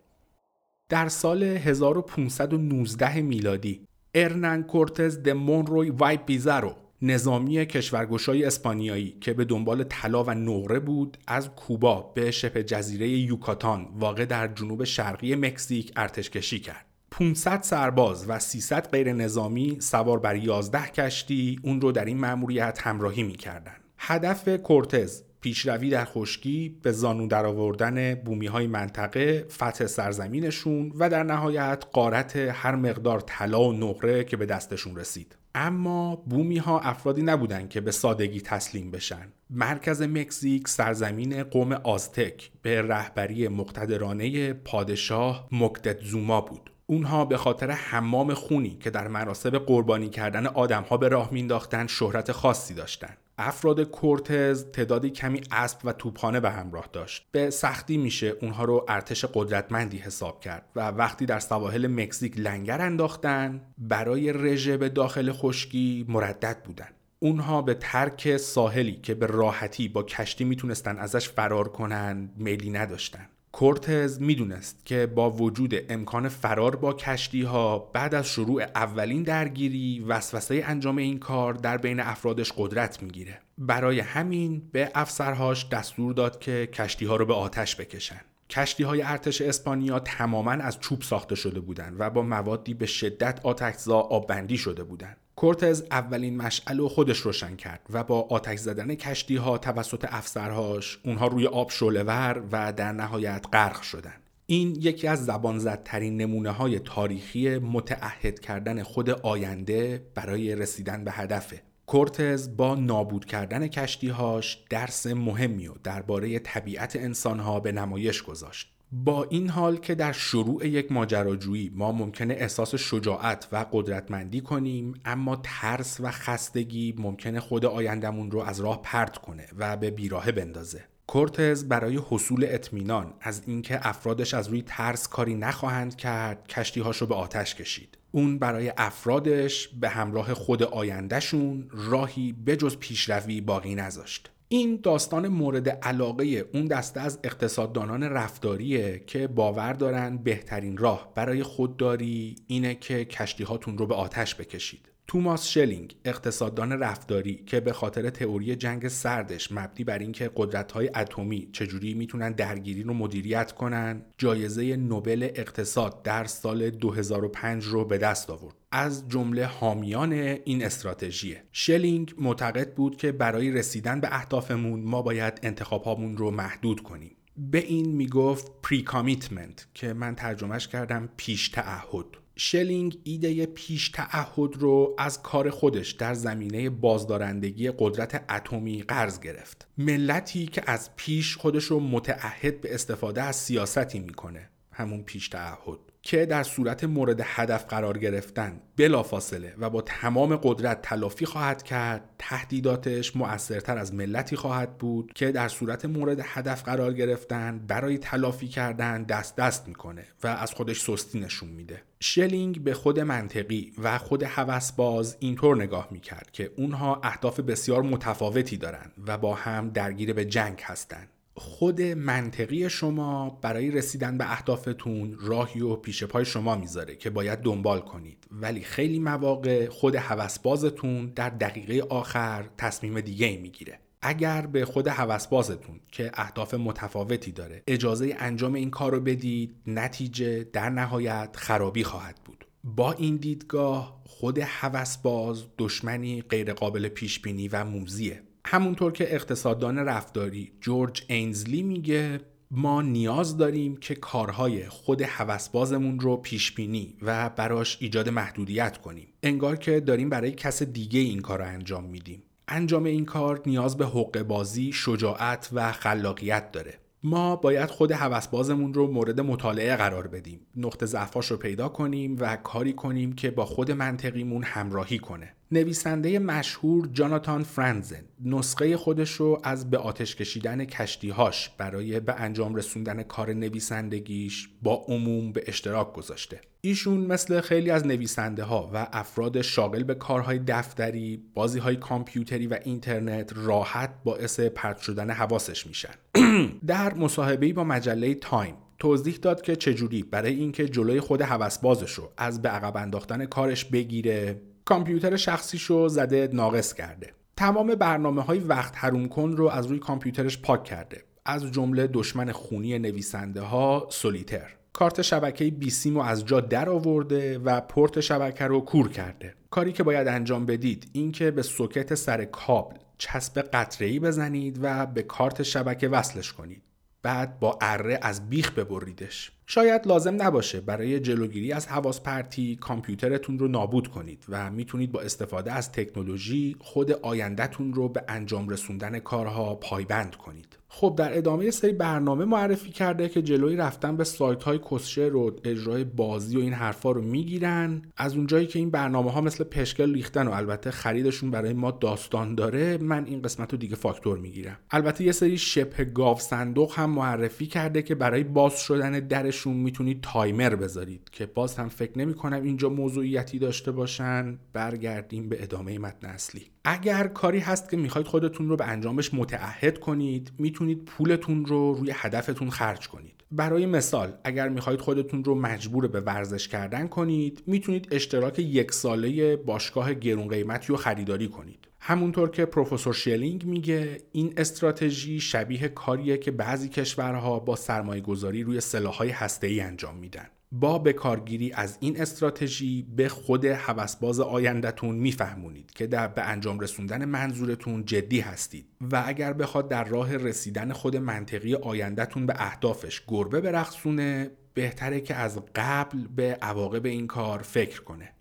[0.90, 9.46] در سال 1519 میلادی ارنان کورتز د مونروی وای پیزارو نظامی کشورگشای اسپانیایی که به
[9.46, 15.36] دنبال طلا و نقره بود از کوبا به شبه جزیره یوکاتان واقع در جنوب شرقی
[15.36, 16.86] مکزیک ارتش کشی کرد.
[17.12, 22.80] 500 سرباز و 300 غیر نظامی سوار بر 11 کشتی اون رو در این مأموریت
[22.82, 23.82] همراهی می‌کردند.
[23.98, 31.24] هدف کورتز پیشروی در خشکی به زانو درآوردن بومی های منطقه فتح سرزمینشون و در
[31.24, 35.36] نهایت قارت هر مقدار طلا و نقره که به دستشون رسید.
[35.56, 39.28] اما بومی ها افرادی نبودند که به سادگی تسلیم بشن.
[39.50, 46.72] مرکز مکزیک سرزمین قوم آزتک به رهبری مقتدرانه پادشاه مکدتزوما بود.
[46.88, 52.32] اونها به خاطر حمام خونی که در مراسم قربانی کردن آدمها به راه مینداختند شهرت
[52.32, 57.26] خاصی داشتند افراد کورتز تعدادی کمی اسب و توپخانه به همراه داشت.
[57.32, 62.82] به سختی میشه اونها رو ارتش قدرتمندی حساب کرد و وقتی در سواحل مکزیک لنگر
[62.82, 66.90] انداختن برای رژه به داخل خشکی مردد بودن.
[67.20, 73.30] اونها به ترک ساحلی که به راحتی با کشتی می‌تونستن ازش فرار کنن میلی نداشتن.
[73.56, 80.00] کورتز می‌دونست که با وجود امکان فرار با کشتی ها بعد از شروع اولین درگیری
[80.08, 83.40] وسوسه انجام این کار در بین افرادش قدرت می‌گیره.
[83.58, 88.22] برای همین به افسرهاش دستور داد که کشتی ها رو به آتش بکشن.
[88.50, 93.40] کشتی های ارتش اسپانیا تماما از چوب ساخته شده بودند و با موادی به شدت
[93.44, 98.96] آتشزا آببندی شده بودند کورتز اولین مشعل رو خودش روشن کرد و با آتش زدن
[98.96, 104.22] کشتی ها توسط افسرهاش اونها روی آب شلور و در نهایت غرق شدند.
[104.46, 111.12] این یکی از زبان زدترین نمونه های تاریخی متعهد کردن خود آینده برای رسیدن به
[111.12, 111.62] هدفه.
[111.86, 118.75] کورتز با نابود کردن کشتیهاش درس مهمی و درباره طبیعت انسانها به نمایش گذاشت.
[118.92, 124.94] با این حال که در شروع یک ماجراجویی ما ممکنه احساس شجاعت و قدرتمندی کنیم
[125.06, 130.32] اما ترس و خستگی ممکنه خود آیندمون رو از راه پرت کنه و به بیراهه
[130.32, 130.84] بندازه.
[131.08, 137.16] کورتز برای حصول اطمینان از اینکه افرادش از روی ترس کاری نخواهند کرد کشتیهاش به
[137.16, 137.98] آتش کشید.
[138.12, 144.32] اون برای افرادش به همراه خود آیندهشون راهی بجز پیشروی باقی نذاشت.
[144.48, 151.44] این داستان مورد علاقه اون دسته از اقتصاددانان رفتاریه که باور دارن بهترین راه برای
[151.44, 154.90] خودداری اینه که کشتی هاتون رو به آتش بکشید.
[155.08, 161.50] توماس شلینگ اقتصاددان رفتاری که به خاطر تئوری جنگ سردش مبنی بر اینکه قدرت‌های اتمی
[161.54, 168.30] چجوری می‌تونن درگیری رو مدیریت کنن جایزه نوبل اقتصاد در سال 2005 رو به دست
[168.30, 175.02] آورد از جمله حامیان این استراتژی شلینگ معتقد بود که برای رسیدن به اهدافمون ما
[175.02, 177.16] باید انتخابهامون رو محدود کنیم.
[177.38, 182.06] به این می‌گفت precommitment که من ترجمهش کردم پیش تعهد
[182.36, 189.68] شلینگ ایده پیش تعهد رو از کار خودش در زمینه بازدارندگی قدرت اتمی قرض گرفت.
[189.78, 194.50] ملتی که از پیش خودش رو متعهد به استفاده از سیاستی می‌کنه.
[194.72, 200.82] همون پیش تعهد که در صورت مورد هدف قرار گرفتن بلافاصله و با تمام قدرت
[200.82, 206.94] تلافی خواهد کرد تهدیداتش مؤثرتر از ملتی خواهد بود که در صورت مورد هدف قرار
[206.94, 211.82] گرفتن برای تلافی کردن دست دست می‌کنه و از خودش سستی نشون میده.
[212.00, 218.58] شلینگ به خود منطقی و خود هوسباز اینطور نگاه می‌کرد که اونها اهداف بسیار متفاوتی
[218.58, 225.18] دارند و با هم درگیر به جنگ هستند خود منطقی شما برای رسیدن به اهدافتون
[225.20, 228.28] راهی و پیش پای شما می‌ذاره که باید دنبال کنید.
[228.32, 233.80] ولی خیلی مواقع خود هوسبازتون در دقیقه آخر تصمیم دیگه می‌گیره.
[234.02, 240.44] اگر به خود هوسبازتون که اهداف متفاوتی داره اجازه انجام این کار رو بدید نتیجه
[240.44, 242.46] در نهایت خرابی خواهد بود.
[242.64, 248.24] با این دیدگاه خود هوسباز دشمنی غیرقابل پیش بینی و موزیه.
[248.48, 252.20] همونطور که اقتصاددان رفتاری جورج اینزلی میگه
[252.52, 259.08] ما نیاز داریم که کارهای خود هوسبازمون رو پیش بینی و براش ایجاد محدودیت کنیم.
[259.24, 262.24] انگار که داریم برای کس دیگه این کار رو انجام میدیم.
[262.48, 266.74] انجام این کار نیاز به حق بازی، شجاعت و خلاقیت داره.
[267.04, 270.40] ما باید خود هوسبازمون رو مورد مطالعه قرار بدیم.
[270.56, 275.34] نقطه ضعفاش رو پیدا کنیم و کاری کنیم که با خود منطقیمون همراهی کنه.
[275.56, 282.56] نویسنده مشهور جاناتان فرانزن نسخه خودش رو از به آتش کشیدن کشتیهاش برای به انجام
[282.56, 288.88] رسوندن کار نویسندگیش با عموم به اشتراک گذاشته ایشون مثل خیلی از نویسنده ها و
[288.92, 295.68] افراد شاغل به کارهای دفتری، بازی های کامپیوتری و اینترنت راحت باعث پرت شدن حواسش
[295.68, 295.94] میشن.
[296.68, 302.12] در مصاحبه‌ای با مجله تایم توضیح داد که چجوری برای اینکه جلوی خود هوسبازش رو
[302.18, 307.14] از به عقب انداختن کارش بگیره کامپیوتر شخصیشو زده ناقص کرده.
[307.38, 311.04] تمام برنامه های وقت حروم کن رو از روی کامپیوترش پاک کرده.
[311.26, 314.52] از جمله دشمن خونی نویسنده ها Solitaire.
[314.74, 319.34] کارت شبکه بیسیم رو از جا در آورده و پورت شبکه رو کور کرده.
[319.50, 325.04] کاری که باید انجام بدید اینکه به سوکت سر کابل چسب قطره‌ای بزنید و به
[325.04, 326.62] کارت شبکه وصلش کنید.
[327.06, 329.32] بعد با اره از بیخ ببریدش.
[329.46, 335.02] شاید لازم نباشه برای جلوگیری از حواس پرتی کامپیوترتون رو نابود کنید و می‌تونید با
[335.02, 340.58] استفاده از تکنولوژی خود آیندهتون رو به انجام رسوندن کارها پایبند کنید.
[340.78, 345.36] خب در ادامه سری برنامه معرفی کرده که جلوی رفتن به سایت های کسچه رو
[345.44, 347.82] اجرای بازی و این حرفا رو می‌گیرن.
[347.98, 352.36] از اونجایی که این برنامه ها مثل پشکل ریختن و البته خریدشون برای ما داستان
[352.36, 354.58] داره من این قسمت رو دیگه فاکتور می‌گیرم.
[354.72, 360.02] البته یه سری شبه گاو صندوق هم معرفی کرده که برای باز شدن درشون می‌تونید
[360.02, 364.38] تایمر بذارید که باز هم فکر نمی کنم اینجا موضوعیتی داشته باشن.
[364.54, 366.55] برگردیم به ادامه متن اصلی.
[366.66, 371.92] اگر کاری هست که می‌خواید خودتون رو به انجامش متعهد کنید می‌تونید پولتون رو روی
[371.96, 373.24] هدفتون خرج کنید.
[373.32, 379.36] برای مثال اگر می‌خواهید خودتون رو مجبور به ورزش کردن کنید می‌تونید اشتراک یک ساله
[379.36, 381.68] باشگاه گرون قیمتی رو خریداری کنید.
[381.80, 388.44] همونطور که پروفسور شلینگ میگه این استراتژی شبیه کاریه که بعضی کشورها با سرمایه گذاری
[388.44, 390.28] روی سلاحهای هسته‌ای انجام میدن.
[390.60, 397.06] با بکارگیری از این استراتژی به خود حوسباز آیندهتون میفهمونید که در به انجام رسوندن
[397.06, 403.42] منظورتون جدی هستید و اگر بخواد در راه رسیدن خود منطقی آیندهتون به اهدافش گربه
[403.42, 408.14] برقصونه بهتره که از قبل به عواقب این کار فکر کنه.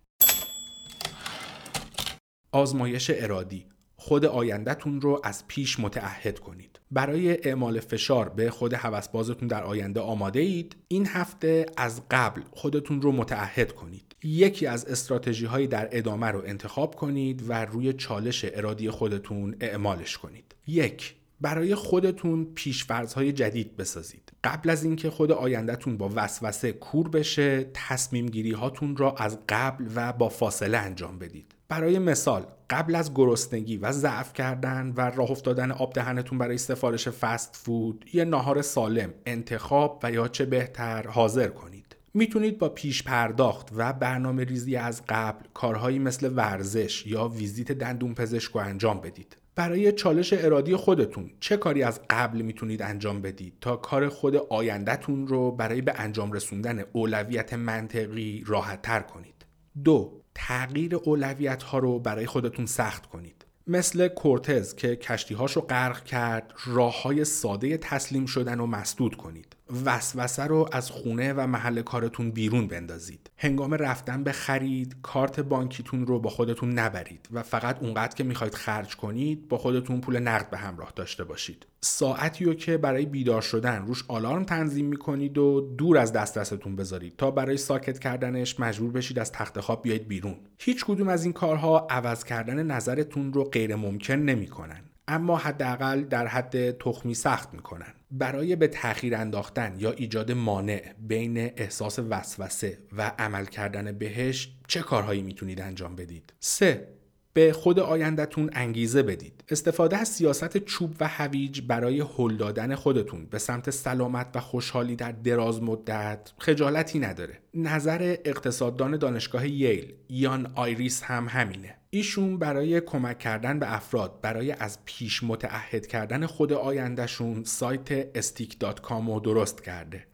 [2.53, 3.67] آزمایش ارادی.
[3.97, 6.74] خود آیندهتون رو از پیش متعهد کنید.
[6.95, 13.03] برای اعمال فشار به خود حوسبازتون در آینده آماده اید این هفته از قبل خودتون
[13.03, 14.17] رو متعهد کنید.
[14.25, 20.19] یکی از استراتژی های در ادامه رو انتخاب کنید و روی چالش ارادی خودتون اعمالش
[20.19, 20.55] کنید.
[20.67, 24.33] یک برای خودتون پیشفرزهای جدید بسازید.
[24.45, 29.85] قبل از اینکه خود آیندهتون با وسوسه کور بشه تصمیم گیری هاتون را از قبل
[29.95, 31.54] و با فاصله انجام بدید.
[31.69, 37.09] برای مثال قبل از گرسنگی و ضعف کردن و راه افتادن آب دهنتون برای سفارش
[37.09, 41.97] فست فود یه ناهار سالم انتخاب و یا چه بهتر حاضر کنید.
[42.15, 48.15] می‌تونید با پیش پرداخت و برنامه ریزی از قبل کارهایی مثل ورزش یا ویزیت دندون
[48.15, 49.37] پزشک انجام بدید.
[49.57, 55.27] برای چالش ارادی خودتون چه کاری از قبل می‌تونید انجام بدید تا کار خود آیندهتون
[55.27, 59.47] رو برای به انجام رسوندن اولویت منطقی راحت تر کنید؟
[59.85, 63.45] دو تغییر اولویت ها رو برای خودتون سخت کنید.
[63.67, 69.57] مثل کورتز که کشتیهاش رو غرق کرد راه های ساده تسلیم شدن رو مسدود کنید.
[69.85, 73.31] وسوسه رو از خونه و محل کارتون بیرون بندازید.
[73.37, 78.55] هنگام رفتن به خرید کارت بانکیتون رو با خودتون نبرید و فقط اونقدر که می‌خواید
[78.55, 81.67] خرج کنید با خودتون پول نقد به همراه داشته باشید.
[81.81, 87.17] ساعتی رو که برای بیدار شدن روش آلارم تنظیم می‌کنید و دور از دسترستون بذارید.
[87.17, 90.37] تا برای ساکت کردنش مجبور بشید از تخت خواب بیاید بیرون.
[90.59, 94.81] هیچ کدوم از این کارها عوض کردن نظرتون رو غیر ممکن نمی‌کنن.
[95.09, 97.95] اما حداقل در حد تخمی سخت می‌کنن.
[98.19, 104.81] برای به تاخیر انداختن یا ایجاد مانع بین احساس وسوسه و عمل کردن بهش چه
[104.81, 106.89] کارهایی می‌تونید انجام بدید 3
[107.33, 109.45] به خود آیندهتون انگیزه بدید.
[109.49, 114.97] استفاده از سیاست چوب و هویج برای هل دادن خودتون به سمت سلامت و خوشحالی
[114.97, 117.39] در دراز مدت خجالتی نداره.
[117.55, 121.77] نظر اقتصاددان دانشگاه ییل یان آیریس هم همینه.
[121.95, 129.07] ایشون برای کمک کردن به افراد برای از پیش متعهد کردن خود آیندهشون سایت استیک.com
[129.07, 130.07] رو درست کرده.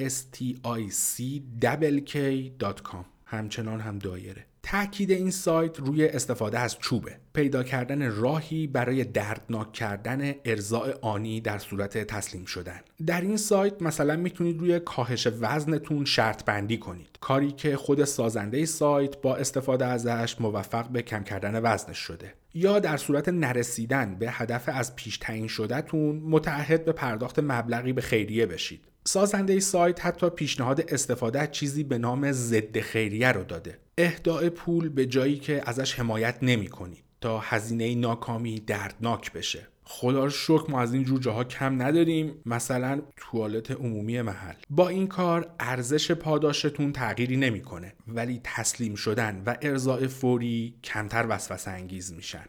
[0.00, 1.44] stick.com
[3.24, 4.47] همچنان هم دایره.
[4.62, 7.16] تاکید این سایت روی استفاده از چوبه.
[7.32, 12.80] پیدا کردن راهی برای دردناک کردن ارزاع آنی در صورت تسلیم شدن.
[13.06, 17.08] در این سایت مثلا می‌تونید روی کاهش وزنتون شرط بندی کنید.
[17.20, 22.34] کاری که خود سازنده سایت با استفاده ازش موفق به کم کردن وزنش شده.
[22.54, 28.00] یا در صورت نرسیدن به هدف از پیش تعیین شدهتون متعهد به پرداخت مبلغی به
[28.00, 28.80] خیریه بشید.
[29.04, 33.78] سازنده سایت حتی پیشنهاد استفاده از چیزی به نام ضد خیریه رو داده.
[34.00, 39.68] اهداع پول به جایی که ازش حمایت نمی کنید تا هزینه ناکامی دردناک بشه.
[39.84, 42.34] خدا شکر ما از این جور جاها کم نداریم.
[42.46, 44.54] مثلا توالت عمومی محل.
[44.70, 51.70] با این کار ارزش پاداشتون تغییری نمی‌کنه ولی تسلیم شدن و ارضاع فوری کمتر وسوسه
[51.70, 52.46] انگیز میشن.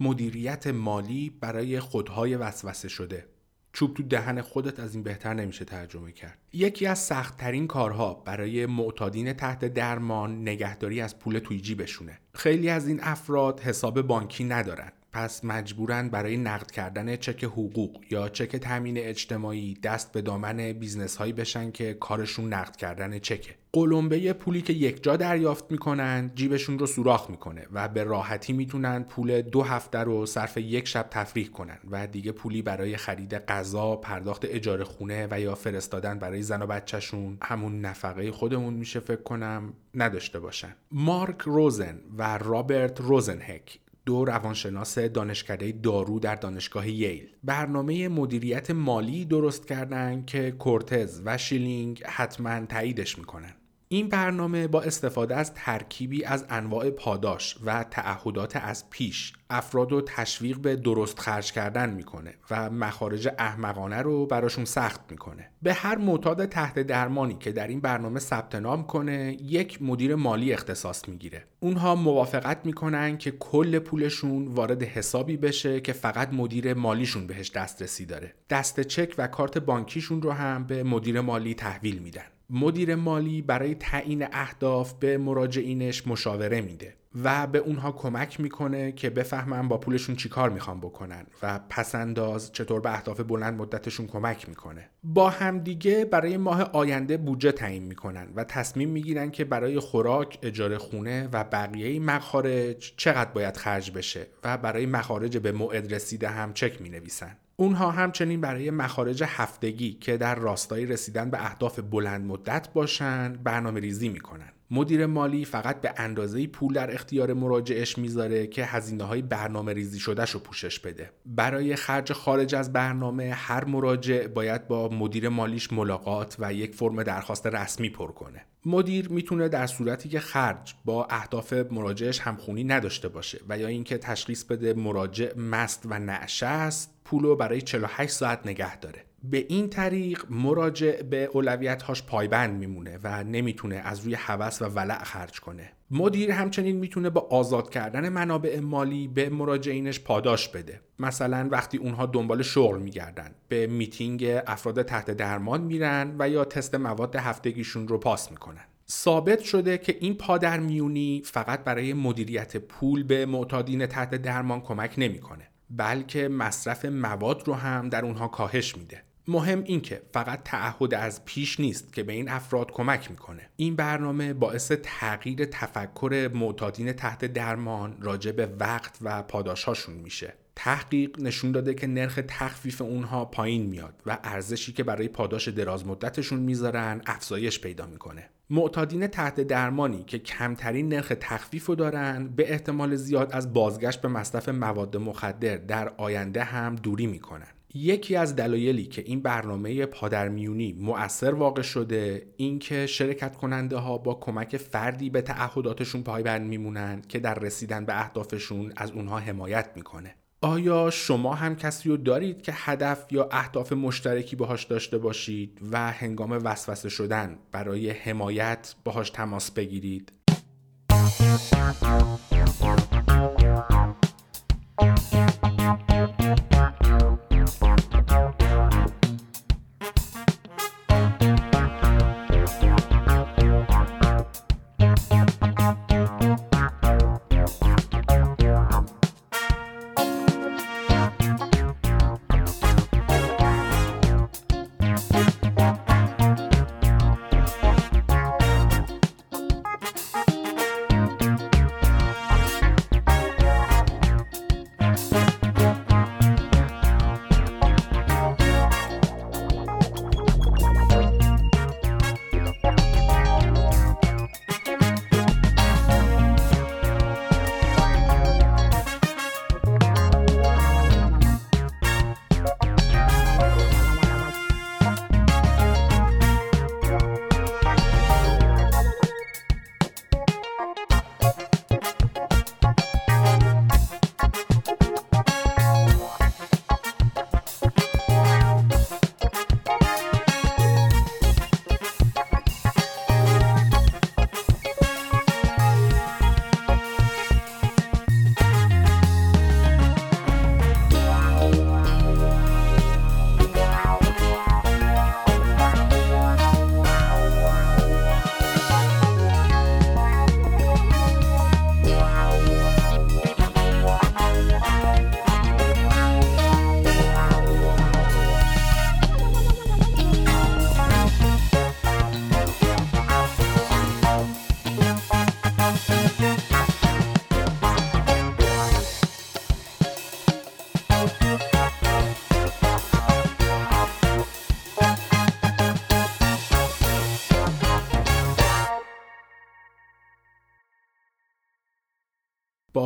[0.00, 3.35] مدیریت مالی برای خودهای وسوسه شده.
[3.76, 6.38] چوب تو دهن خودت از این بهتر نمیشه ترجمه کرد.
[6.52, 12.88] یکی از سختترین کارها برای معتادین تحت درمان نگهداری از پول توی جیبشونه خیلی از
[12.88, 14.92] این افراد حساب بانکی ندارن.
[15.16, 21.16] پس مجبورن برای نقد کردن چک حقوق یا چک تامین اجتماعی دست به دامن business
[21.16, 26.78] هایی بشن که کارشون نقد کردن چکه قلمبه پولی که یک جا دریافت می‌کنن جیبشون
[26.78, 31.48] رو سوراخ می‌کنه و به راحتی می‌تونن پول دو هفته رو صرف یک شب تفریح
[31.48, 36.62] کنن و دیگه پولی برای خرید غذا، پرداخت اجاره خونه و یا فرستادن برای زن
[36.62, 40.74] و بچهشون همون نفقه خودمون میشه فکر کنم نداشته باشن.
[40.92, 47.28] مارک روزن و رابرت روزنهک دو روانشناس دانشکده دارو در دانشگاه ییل.
[47.44, 53.55] برنامه مدیریت مالی درست کردن که کورتز و شیلینگ حتما تاییدش می‌کنن.
[53.88, 60.00] این برنامه با استفاده از ترکیبی از انواع پاداش و تعهدات از پیش افراد رو
[60.00, 65.50] تشویق به درست خرج کردن می‌کنه و مخارج احمقانه رو براشون سخت می‌کنه.
[65.62, 70.52] به هر معتاد تحت درمانی که در این برنامه ثبت نام کنه یک مدیر مالی
[70.52, 71.44] اختصاص می‌گیره.
[71.60, 78.06] اونها موافقت می‌کنن که کل پولشون وارد حسابی بشه که فقط مدیر مالیشون بهش دسترسی
[78.06, 78.34] داره.
[78.50, 82.24] دست چک و کارت بانکیشون رو هم به مدیر مالی تحویل میدن.
[82.50, 86.94] مدیر مالی برای تعیین اهداف به مراجعینش مشاوره میده
[87.24, 92.80] و به اونها کمک می‌کنه که بفهمن با پولشون چیکار می‌خوان بکنن و پسنداز چطور
[92.80, 94.90] به اهداف بلند مدتشون کمک می‌کنه.
[95.04, 100.78] با همدیگه برای ماه آینده بودجه تعیین می‌کنن و تصمیم می‌گیرن که برای خوراک اجاره
[100.78, 106.52] خونه و بقیه مخارج چقدر باید خرج بشه و برای مخارج به موعد رسیده هم
[106.52, 107.36] چک می‌نویسن.
[107.58, 113.80] اونها همچنین برای مخارج هفتگی که در راستای رسیدن به اهداف بلند مدت باشن برنامه
[113.80, 114.52] ریزی می‌کنن.
[114.70, 119.98] مدیر مالی فقط به اندازه پول در اختیار مراجعش می‌ذاره که هزینه های برنامه ریزی
[119.98, 121.10] شدهش رو پوشش بده.
[121.26, 127.02] برای خرج خارج از برنامه هر مراجع باید با مدیر مالیش ملاقات و یک فرم
[127.02, 128.44] درخواست رسمی پر کنه.
[128.66, 133.98] مدیر می‌تونه در صورتی که خرج با اهداف مراجعش همخونی نداشته باشه و یا اینکه
[133.98, 139.04] تشخیص بده مراجع مست و نعشه است پول رو برای 48 ساعت نگه داره.
[139.22, 145.04] به این طریق مراجع به اولویت‌هاش پایبند میمونه و نمی‌تونه از روی هوس و ولع
[145.04, 145.72] خرج کنه.
[145.90, 150.80] مدیر همچنین می‌تونه با آزاد کردن منابع مالی به مراجعینش پاداش بده.
[150.98, 156.74] مثلا وقتی اونها دنبال شغل میگردن به میتینگ افراد تحت درمان میرن و یا تست
[156.74, 158.64] مواد هفتگیشون رو پاس می‌کنن.
[158.90, 165.48] ثابت شده که این پادرمیونی فقط برای مدیریت پول به معتادین تحت درمان کمک نمی‌کنه
[165.70, 169.02] بلکه مصرف مواد رو هم در اونها کاهش میده.
[169.28, 173.48] مهم این که فقط تعهد از پیش نیست که به این افراد کمک می‌کنه.
[173.56, 180.34] این برنامه باعث تغییر تفکر معتادین تحت درمان راجع به وقت و پاداشهاشون میشه.
[180.56, 185.86] تحقیق نشون داده که نرخ تخفیف اونها پایین میاد و ارزشی که برای پاداش دراز
[185.86, 188.30] مدتشون می‌ذارن افزایش پیدا می‌کنه.
[188.50, 194.08] معتادین تحت درمانی که کمترین نرخ تخفیف رو دارن به احتمال زیاد از بازگشت به
[194.08, 197.46] مصرف مواد مخدر در آینده هم دوری می‌کنن.
[197.76, 204.14] یکی از دلایلی که این برنامه پادرمیونی مؤثر واقع شده اینکه شرکت کننده ها با
[204.14, 210.14] کمک فردی به تعهداتشون پایبند میمونن که در رسیدن به اهدافشون از اونها حمایت می‌کنه
[210.40, 215.92] آیا شما هم کسی رو دارید که هدف یا اهداف مشترکی باهاش داشته باشید و
[215.92, 220.12] هنگام وسوسه شدن برای حمایت باهاش تماس بگیرید؟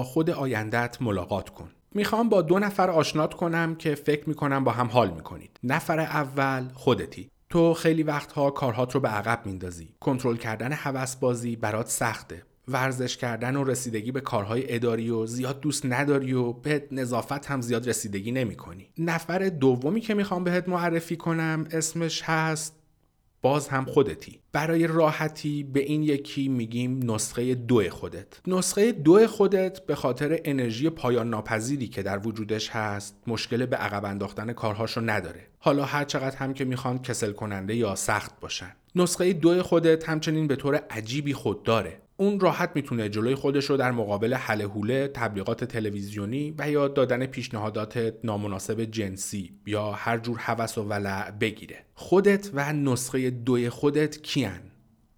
[0.01, 1.71] با خود آیندت ملاقات کن.
[1.95, 5.61] می‌خوام با دو نفر آشنات کنم که فکر می‌کنم با هم حال می‌کنید.
[5.65, 7.31] نفر اول خودتی.
[7.51, 12.43] تو خیلی وقتها کارهات رو به عقب میندازی کنترل کردن حوس بازی برات سخته.
[12.69, 17.61] ورزش کردن و رسیدگی به کارهای اداری و زیاد دوست نداری و به نظافت هم
[17.61, 18.89] زیاد رسیدگی نمی کنی.
[18.99, 22.80] نفر دومی که می‌خوام بهت معرفی کنم اسمش هست
[23.43, 24.41] باز هم خودتی.
[24.53, 28.41] برای راحتی به این یکی میگیم نسخه دو خودت.
[28.47, 34.05] نسخه دو خودت به خاطر انرژی پایان ناپذیری که در وجودش هست مشکل به عقب
[34.05, 35.47] انداختن کارهاشو نداره.
[35.59, 38.73] حالا هر چقدر هم که می‌خوان کسل کننده یا سخت باشن.
[38.95, 42.01] نسخه دو خودت همچنین به طور عجیبی خود داره.
[42.21, 47.27] اون راحت می‌تونه جلوی خودش رو در مقابل حل حوله تبلیغات تلویزیونی و یا دادن
[47.27, 51.85] پیشنهادات نامناسب جنسی یا هر جور هوس و ولع بگیره.
[51.95, 54.61] خودت و نسخه دوی خودت کیان؟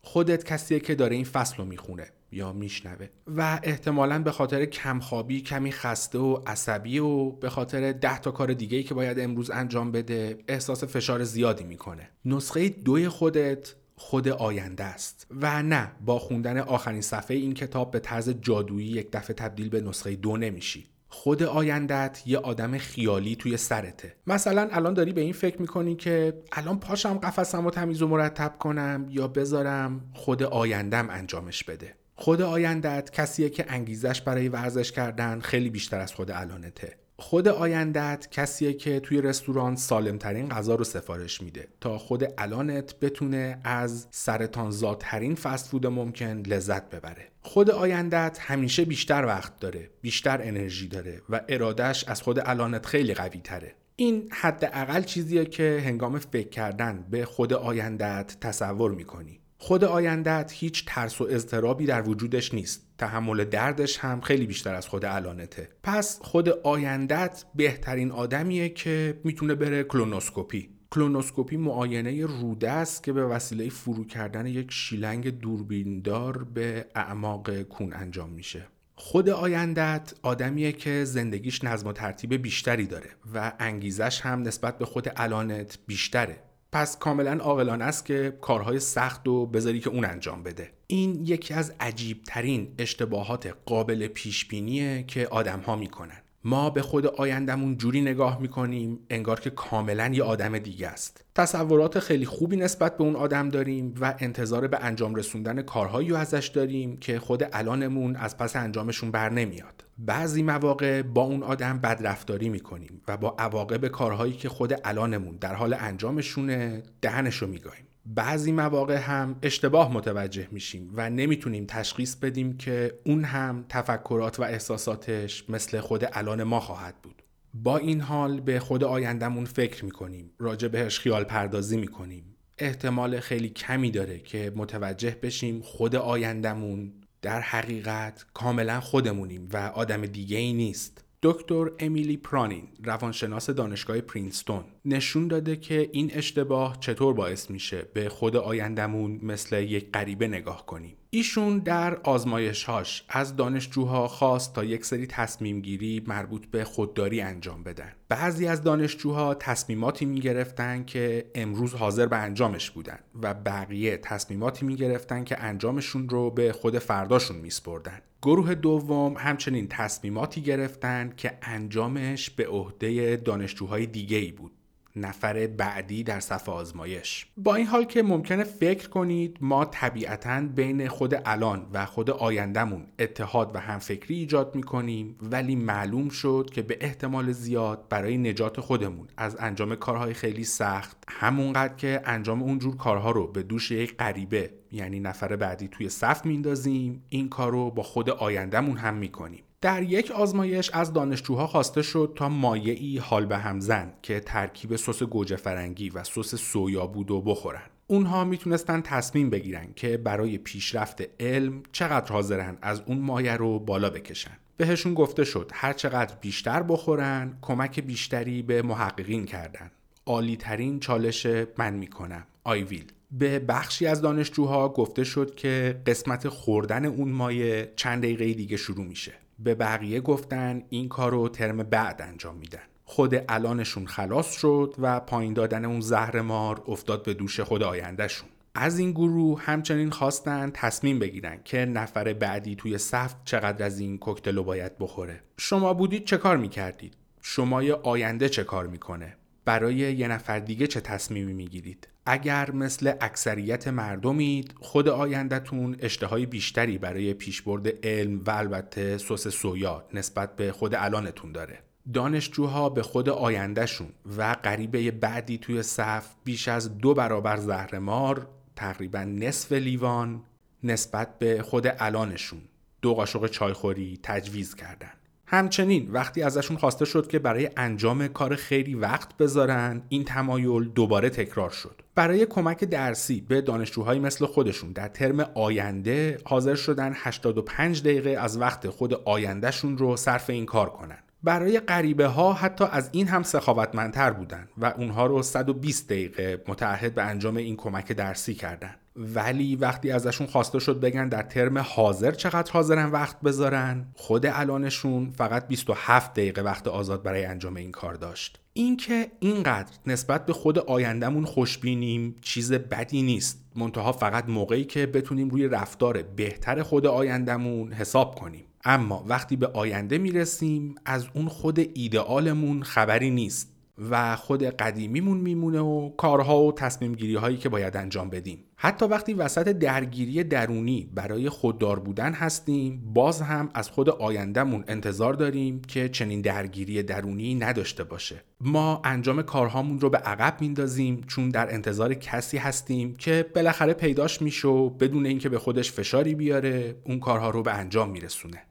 [0.02, 5.40] خودت کسیه که داره این فصل رو می‌خونه یا میشنوه؟ و احتمالا به خاطر کمخوابی
[5.40, 9.92] کمی خسته و عصبی و به خاطر ده تا کار دیگه که باید امروز انجام
[9.92, 12.10] بده احساس فشار زیادی می‌کنه.
[12.24, 15.26] نسخه دوی خودت خود آینده است.
[15.30, 19.80] و نه با خوندن آخرین صفحه این کتاب به طرز جادویی یک دفعه تبدیل به
[19.80, 20.86] نسخه دو نمیشی.
[21.08, 24.16] خود آیندت یه آدم خیالی توی سرته.
[24.26, 28.58] مثلا الان داری به این فکر می‌کنی که الان پاشم قفسم و تمیز و مرتب
[28.58, 31.94] کنم یا بذارم خود آیندم انجامش بده.
[32.14, 37.01] خود آیندت کسیه که انگیزش برای ورزش کردن خیلی بیشتر از خود الانته.
[37.22, 43.60] خود آیندت کسیه که توی رستوران سالمترین غذا رو سفارش میده تا خود الانت بتونه
[43.64, 47.28] از سرطانزاترین فست فود ممکن لذت ببره.
[47.42, 53.14] خود آیندت همیشه بیشتر وقت داره بیشتر انرژی داره و ارادش از خود الانت خیلی
[53.14, 59.40] قوی تره این حداقل چیزیه که هنگام فکر کردن به خود آیندت تصور می‌کنی.
[59.58, 62.91] خود آیندت هیچ ترس و اضطرابی در وجودش نیست.
[63.02, 69.54] تحمل دردش هم خیلی بیشتر از خود الانته پس خود آیندت بهترین آدمیه که می‌تونه
[69.54, 70.68] بره کلونوسکوپی.
[70.90, 77.92] کلونوسکوپی معاینه روده است که به وسیله فرو کردن یک شیلنگ دوربیندار به اعماق کون
[77.92, 78.66] انجام میشه.
[78.94, 84.84] خود آیندت آدمیه که زندگیش نظم و ترتیب بیشتری داره و انگیزش هم نسبت به
[84.84, 86.42] خود الانت بیشتره.
[86.72, 90.70] پس کاملا عاقلانه است که کارهای سخت و بذاری که اون انجام بده.
[90.92, 96.22] این یکی از عجیب ترین اشتباهات قابل پیش بینیه که آدم ها می‌کنن.
[96.44, 101.24] ما به خود آیندمون جوری نگاه می‌کنیم انگار که کاملا یه آدم دیگه است.
[101.34, 106.46] تصورات خیلی خوبی نسبت به اون آدم داریم و انتظار به انجام رسوندن کارهایی ازش
[106.46, 109.84] داریم که خود الانمون از پس انجامشون بر نمیاد.
[109.98, 115.54] بعضی مواقع با اون آدم بدرفتاری می‌کنیم و با عواقب کارهایی که خود الانمون در
[115.54, 122.98] حال انجامشونه دهنشو میگاییم بعضی مواقع هم اشتباه متوجه میشیم و نمی‌تونیم تشخیص بدیم که
[123.06, 127.22] اون هم تفکرات و احساساتش مثل خود الان ما خواهد بود.
[127.54, 132.24] با این حال به خود آیندهمون فکر می‌کنیم راجع بهش خیال پردازی می‌کنیم.
[132.58, 136.92] احتمال خیلی کمی داره که متوجه بشیم خود آیندهمون
[137.22, 141.01] در حقیقت کاملا خودمونیم و آدم دیگه ای نیست.
[141.24, 148.08] دکتر امیلی پرانین روانشناس دانشگاه پرینستون نشون داده که این اشتباه چطور باعث میشه به
[148.08, 150.96] خود آیندمون مثل یک غریبه نگاه کنیم.
[151.14, 157.62] ایشون در آزمایشهاش از دانشجوها خواست تا یک سری تصمیم گیری مربوط به خودداری انجام
[157.62, 163.96] بدن بعضی از دانشجوها تصمیماتی می گرفتن که امروز حاضر به انجامش بودن و بقیه
[163.96, 168.00] تصمیماتی می گرفتن که انجامشون رو به خود فرداشون می سپردن.
[168.22, 174.52] گروه دوم همچنین تصمیماتی گرفتن که انجامش به عهده دانشجوهای دیگه ای بود
[174.96, 177.26] نفر بعدی در صفحه آزمایش.
[177.36, 182.86] با این حال که ممکنه فکر کنید ما طبیعتا بین خود الان و خود آیندهمون
[182.98, 189.08] اتحاد و همفکری ایجاد می‌کنیم ولی معلوم شد که به احتمال زیاد برای نجات خودمون
[189.16, 194.50] از انجام کارهای خیلی سخت همونقدر که انجام اونجور کارها رو به دوش یک غریبه
[194.72, 199.44] یعنی نفر بعدی توی صف میندازیم این کار رو با خود آیندهمون هم می‌کنیم.
[199.62, 205.02] در یک آزمایش از دانشجوها خواسته شد تا مایعی حال به همزن که ترکیب سس
[205.02, 207.62] گوجه فرنگی و سس سویا بود و بخورن.
[207.86, 213.90] اونها می‌تونستن تصمیم بگیرن که برای پیشرفت علم چقدر حاضرن از اون مایه رو بالا
[213.90, 214.36] بکشن.
[214.56, 219.70] بهشون گفته شد هر چقدر بیشتر بخورن کمک بیشتری به محققین کردن.
[220.06, 221.26] عالی ترین چالش
[221.58, 222.84] من می‌کنم آیویل.
[223.10, 228.86] به بخشی از دانشجوها گفته شد که قسمت خوردن اون مایه چند دقیقه دیگه شروع
[228.86, 229.12] میشه.
[229.44, 232.62] به بقیه گفتن این کار رو ترم بعد انجام میدن.
[232.84, 238.28] خود الانشون خلاص شد و پایین دادن اون زهر مار افتاد به دوش خود آیندهشون.
[238.54, 243.98] از این گروه همچنین خواستن تصمیم بگیرن که نفر بعدی توی صف چقدر از این
[243.98, 245.20] کوکتلو باید بخوره.
[245.36, 250.80] شما بودید چه کار می‌کردید؟ شما آینده چه کار می‌کنه؟ برای یه نفر دیگه چه
[250.80, 258.98] تصمیمی می‌گیرید؟ اگر مثل اکثریت مردمید خود آیندهتون اشتهای بیشتری برای پیشبرد علم و البته
[258.98, 261.58] سس سویا نسبت به خود الانتون داره.
[261.94, 269.04] دانشجوها به خود آیندهشون و غریبه بعدی توی صف بیش از دو برابر زهرمار تقریبا
[269.04, 270.22] نصف لیوان
[270.64, 272.40] نسبت به خود الانشون
[272.82, 274.92] دو قاشق چایخوری تجویز کردن.
[275.32, 281.10] همچنین وقتی ازشون خواسته شد که برای انجام کار خیلی وقت بذارن این تمایل دوباره
[281.10, 281.82] تکرار شد.
[281.94, 288.40] برای کمک درسی به دانشجوهایی مثل خودشون در ترم آینده حاضر شدن 85 دقیقه از
[288.40, 290.98] وقت خود آیندهشون رو صرف این کار کنن.
[291.22, 296.94] برای غریبه ها حتی از این هم سخاوتمندتر بودن و اونها رو 120 دقیقه متعهد
[296.94, 298.74] به انجام این کمک درسی کردن.
[298.96, 305.10] ولی وقتی ازشون خواسته شد بگن در ترم حاضر چقدر حاضرن وقت بذارن خود الانشون
[305.10, 308.38] فقط 27 دقیقه وقت آزاد برای انجام این کار داشت.
[308.52, 313.44] اینکه اینقدر نسبت به خود آیندهمون خوشبینیم چیز بدی نیست.
[313.56, 318.44] منتها فقط موقعی که بتونیم روی رفتار بهتر خود آیندهمون حساب کنیم.
[318.64, 323.51] اما وقتی به آینده می‌رسیم از اون خود ایدئالمون خبری نیست.
[323.90, 328.44] و خود قدیمیمون میمونه و کارها و تصمیم گیری هایی که باید انجام بدیم.
[328.56, 335.14] حتی وقتی وسط درگیری درونی برای خوددار بودن هستیم باز هم از خود آیندهمون انتظار
[335.14, 338.22] داریم که چنین درگیری درونی نداشته باشه.
[338.40, 344.22] ما انجام کارهامون رو به عقب میندازیم چون در انتظار کسی هستیم که بالاخره پیداش
[344.22, 348.42] میشه و بدون اینکه به خودش فشاری بیاره اون کارها رو به انجام میرسونه.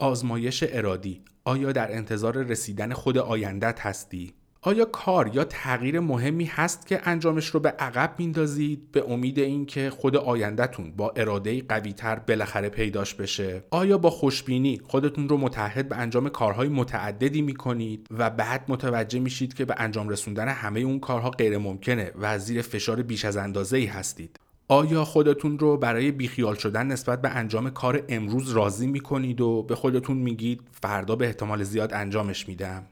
[0.00, 1.22] آزمایش ارادی.
[1.44, 4.34] آیا در انتظار رسیدن خود آیندت هستی؟
[4.64, 9.90] آیا کار یا تغییر مهمی هست که انجامش رو به عقب میندازید؟ به امید اینکه
[9.90, 13.64] خود آیندهتون با اراده قویتر بالاخره پیداش بشه.
[13.70, 19.54] آیا با خوشبینی خودتون رو متحد به انجام کارهای متعددی می‌کنید و بعد متوجه میشید
[19.54, 23.76] که به انجام رسوندن همه اون کارها غیر ممکنه و زیر فشار بیش از اندازه
[23.76, 24.38] ای هستید؟
[24.72, 29.74] آیا خودتون رو برای بیخیال شدن نسبت به انجام کار امروز راضی می‌کنید و به
[29.74, 32.86] خودتون میگید فردا به احتمال زیاد انجامش میدم؟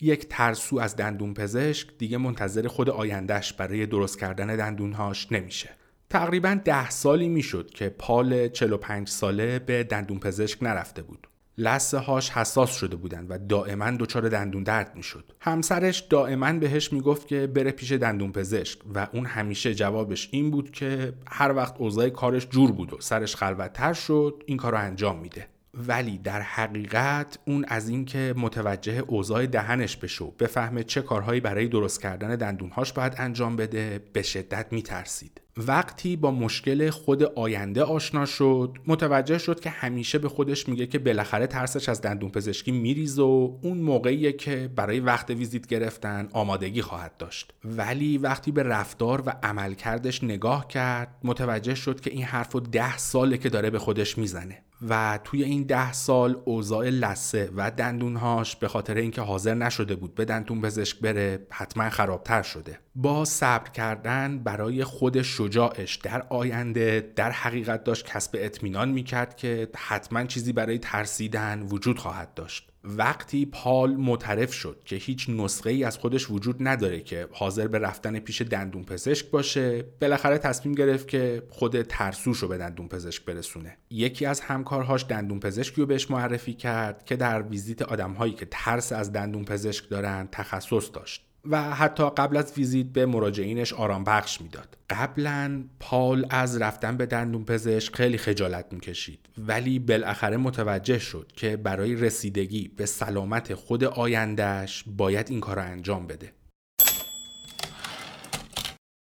[0.00, 5.70] یک ترسو از دندون پزشک دیگه منتظر خود آیندهش برای درست کردن دندونهاش نمیشه.
[6.10, 11.26] تقریبا ده سالی می‌شد که پال 45 ساله به دندون پزشک نرفته بود.
[11.58, 15.32] لسه هاش حساس شده بودن و دائما دچار دندون درد می‌شد.
[15.40, 20.70] همسرش دائما بهش می‌گفت که بره پیش دندون پزشک و اون همیشه جوابش این بود
[20.70, 25.18] که هر وقت اوضاع کارش جور بود و سرش خلوتتر شد این کار رو انجام
[25.18, 25.48] میده.
[25.74, 32.02] ولی در حقیقت اون از اینکه متوجه اوضاع دهنش بشه بفهمه چه کارهایی برای درست
[32.02, 35.40] کردن دندونهاش باید انجام بده به شدت میترسید.
[35.56, 40.98] وقتی با مشکل خود آینده آشنا شد متوجه شد که همیشه به خودش میگه که
[40.98, 46.82] بالاخره ترسش از دندون پزشکی میریز و اون موقعیه که برای وقت ویزیت گرفتن آمادگی
[46.82, 47.52] خواهد داشت.
[47.64, 53.38] ولی وقتی به رفتار و عملکردش نگاه کرد متوجه شد که این حرف ده ساله
[53.38, 54.62] که داره به خودش می‌زنه.
[54.88, 60.14] و توی این ده سال اوضاع لسه و دندونهاش به خاطر اینکه حاضر نشده بود
[60.14, 62.78] به دندون پزشک بره حتما خرابتر شده.
[62.94, 69.68] با صبر کردن برای خود شجاعش در آینده در حقیقت داشت کسب اطمینان می‌کرد که
[69.76, 72.73] حتما چیزی برای ترسیدن وجود خواهد داشت.
[72.84, 77.78] وقتی پال معترف شد که هیچ نسخه ای از خودش وجود نداره که حاضر به
[77.78, 83.24] رفتن پیش دندون پزشک باشه بالاخره تصمیم گرفت که خود ترسوش رو به دندون پزشک
[83.24, 83.76] برسونه.
[83.90, 88.92] یکی از همکارهاش دندون پزشکی رو بهش معرفی کرد که در ویزیت آدمهایی که ترس
[88.92, 91.33] از دندون پزشک دارن تخصص داشت.
[91.50, 94.76] و حتی قبل از ویزیت به مراجعینش آرام بخش می‌داد.
[94.90, 101.56] قبلا پال از رفتن به دندون پزشک خیلی خجالت می‌کشید ولی بالاخره متوجه شد که
[101.56, 106.32] برای رسیدگی به سلامت خود آیندهش باید این کار را انجام بده.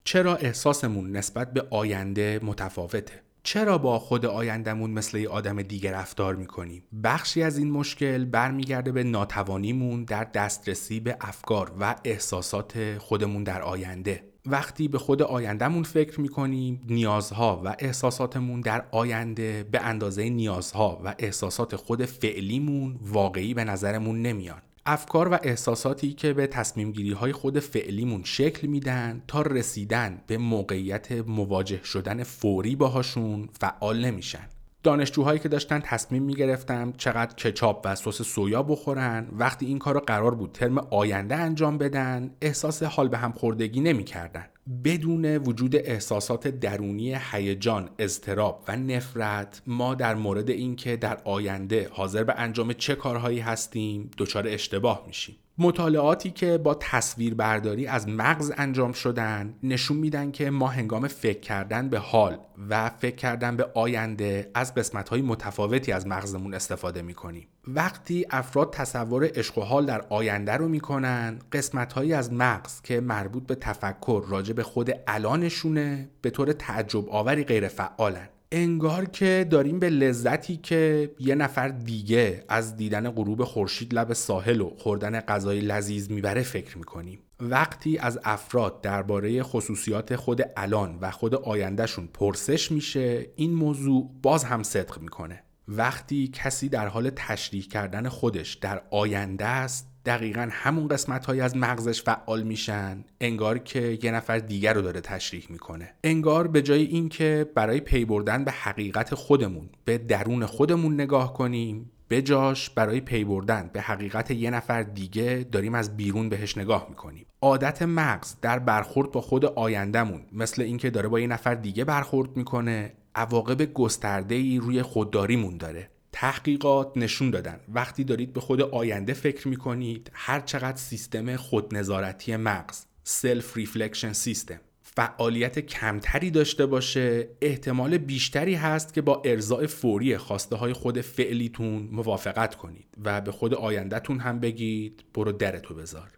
[0.05, 6.37] چرا احساسمون نسبت به آینده متفاوته؟ چرا با خود آیندهمون مثل یه آدم دیگه رفتار
[6.37, 13.45] می‌کنیم؟ بخشی از این مشکل برمیگرده به ناتوانیمون در دسترسی به افکار و احساسات خودمون
[13.45, 14.25] در آینده.
[14.47, 21.15] وقتی به خود آیندهمون فکر می‌کنیم نیازها و احساساتمون در آینده به اندازه نیازها و
[21.19, 27.33] احساسات خود فعلیمون واقعی به نظرمون نمیان افکار و احساساتی که به تصمیم گیری های
[27.33, 34.49] خود فعلیمون شکل میدن تا رسیدن به موقعیت مواجه شدن فوری باهاشون فعال نمیشن.
[34.83, 40.35] دانشجوهایی که داشتن تصمیم می‌گرفتن چقدر کچاپ و سس سویا بخورن وقتی این کار قرار
[40.35, 44.45] بود ترم آینده انجام بدن احساس حال به هم خوردگی نمی‌کردن.
[44.85, 52.25] بدون وجود احساسات درونی هیجان، اضطراب و نفرت ما در مورد اینکه در آینده حاضر
[52.25, 55.37] به انجام چه کارهایی هستیم دچار اشتباه میشیم.
[55.61, 61.41] مطالعاتی که با تصویر برداری از مغز انجام شدن نشون میدن که ما هنگام فکر
[61.41, 62.39] کردن به حال
[62.71, 67.49] و فکر کردن به آینده از قسمت متفاوتی از مغزمون استفاده می‌کنیم.
[67.69, 73.01] وقتی افراد تصور عشق و حال در آینده رو می‌کنن قسمت هایی از مغز که
[73.01, 78.29] مربوط به تفکر راجع به خود الانشونه به طور تعجب آوری غیر فعالن.
[78.53, 84.61] انگار که داریم به لذتی که یه نفر دیگه از دیدن غروب خورشید لب ساحل
[84.61, 87.19] و خوردن غذای لذیذ می‌بره فکر می‌کنیم.
[87.41, 94.45] وقتی از افراد درباره خصوصیات خود الان و خود آیندهشون پرسش میشه این موضوع باز
[94.45, 95.43] هم صدق می‌کنه.
[95.69, 101.57] وقتی کسی در حال تشریح کردن خودش در آینده است دقیقا همون قسمت های از
[101.57, 105.95] مغزش فعال میشن انگار که یه نفر دیگر رو داره تشریح می‌کنه.
[106.05, 111.91] انگار به جای اینکه برای پی بردن به حقیقت خودمون به درون خودمون نگاه کنیم
[112.09, 116.87] به جاش برای پی بردن به حقیقت یه نفر دیگه داریم از بیرون بهش نگاه
[116.89, 117.27] می‌کنیم.
[117.41, 122.37] عادت مغز در برخورد با خود آیندهمون مثل اینکه داره با یه نفر دیگه برخورد
[122.37, 125.91] می‌کنه عواقب گسترده ای روی خودداریمون داره.
[126.13, 127.61] تحقیقات نشون دادن.
[127.69, 134.61] وقتی دارید به خود آینده فکر می کنید هر چقدر سیستم خودنظارتی مغز self-reflection system
[134.83, 141.89] فعالیت کمتری داشته باشه احتمال بیشتری هست که با ارزای فوری خواسته های خود فعلیتون
[141.93, 146.11] موافقت کنید و به خود آیندهتون هم بگید برو درتو بذار.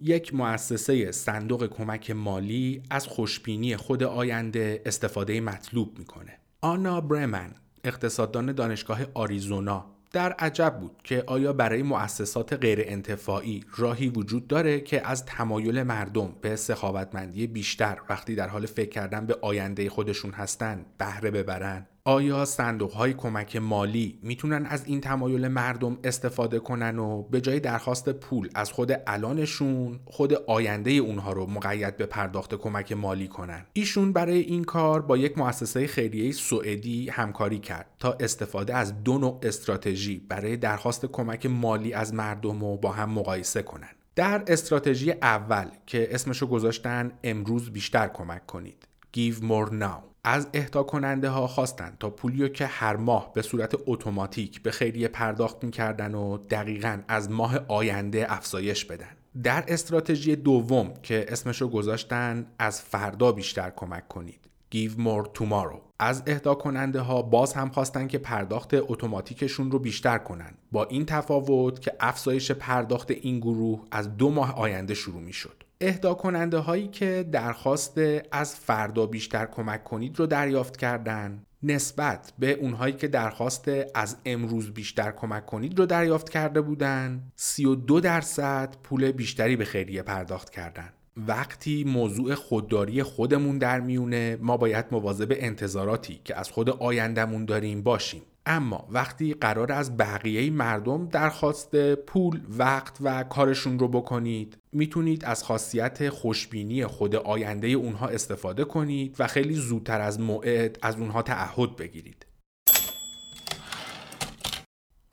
[0.00, 6.41] یک مؤسسه صندوق کمک مالی از خوشبینی خود آینده استفاده مطلوب می‌کنه.
[6.64, 7.54] آنا برمن
[7.84, 9.86] اقتصاددان دانشگاه آریزونا.
[10.12, 15.82] در عجب بود که آیا برای مؤسسات غیر انتفاعی راهی وجود داره که از تمایل
[15.82, 21.86] مردم به سخاوتمندی بیشتر وقتی در حال فکر کردن به آینده خودشون هستن بهره ببرن؟
[22.04, 27.60] آیا صندوق های کمک مالی می‌تونن از این تمایل مردم استفاده کنن و به جای
[27.60, 33.66] درخواست پول از خود الانشون خود آینده اونها رو مقید به پرداخت کمک مالی کنن؟
[33.72, 39.18] ایشون برای این کار با یک مؤسسه خیریه سوئدی همکاری کرد تا استفاده از دو
[39.18, 43.90] نوع استراتژی برای درخواست کمک مالی از مردم رو با هم مقایسه کنن.
[44.14, 48.91] در استراتژی اول که اسمشو گذاشتن امروز بیشتر کمک کنید.
[49.16, 50.12] Give more now.
[50.24, 55.08] از اهدا کننده ها خواستند تا پولیو که هر ماه به صورت اتوماتیک به خیریه
[55.08, 59.16] پرداخت می‌کردن و دقیقا از ماه آینده افزایش بدن.
[59.42, 64.40] در استراتژی دوم که اسمشو گذاشتن از فردا بیشتر کمک کنید.
[64.74, 65.80] Give more tomorrow.
[65.98, 70.54] از اهدا کننده ها باز هم خواستن که پرداخت اتوماتیکشون رو بیشتر کنن.
[70.72, 75.61] با این تفاوت که افزایش پرداخت این گروه از دو ماه آینده شروع می شد
[75.82, 78.00] اهدا کننده هایی که درخواست
[78.32, 81.42] از فردا بیشتر کمک کنید رو دریافت کردن.
[81.62, 87.22] نسبت به اونهایی که درخواست از امروز بیشتر کمک کنید رو دریافت کرده بودن.
[87.36, 90.92] 32 درصد پول بیشتری به خیریه پرداخت کردن.
[91.16, 97.82] وقتی موضوع خودداری خودمون در میونه ما باید مواظب انتظاراتی که از خود آیندهمون داریم
[97.82, 98.22] باشیم.
[98.46, 105.44] اما وقتی قرار از بقیه مردم درخواست پول وقت و کارشون رو بکنید می‌تونید از
[105.44, 111.76] خاصیت خوشبینی خود آینده اونها استفاده کنید و خیلی زودتر از موعد از اونها تعهد
[111.76, 112.26] بگیرید.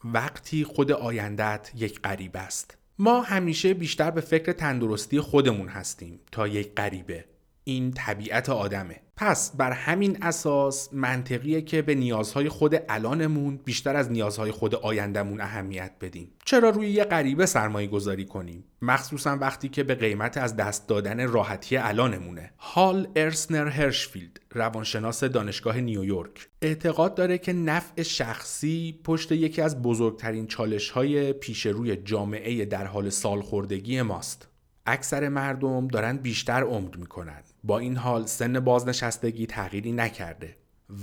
[0.03, 2.77] وقتی خود آیندت یک غریب است.
[2.99, 7.25] ما همیشه بیشتر به فکر تندرستی خودمون هستیم تا یک غریبه.
[7.63, 9.01] این طبیعت آدمه.
[9.21, 15.41] پس بر همین اساس منطقیه که به نیازهای خود الانمون بیشتر از نیازهای خود آیندهمون
[15.41, 16.31] اهمیت بدیم.
[16.45, 21.27] چرا روی یه غریبه سرمایه گذاری کنیم؟ مخصوصا وقتی که به قیمت از دست دادن
[21.27, 22.51] راحتی الانمونه.
[22.59, 30.47] هال ارسنر هرشفیلد روانشناس دانشگاه نیویورک اعتقاد داره که نفع شخصی پشت یکی از بزرگترین
[30.47, 34.47] چالش های پیش روی جامعه در حال سالخوردگی ماست.
[34.85, 37.43] اکثر مردم دارن بیشتر عمر می‌کنن.
[37.63, 40.55] با این حال سن بازنشستگی تغییری نکرده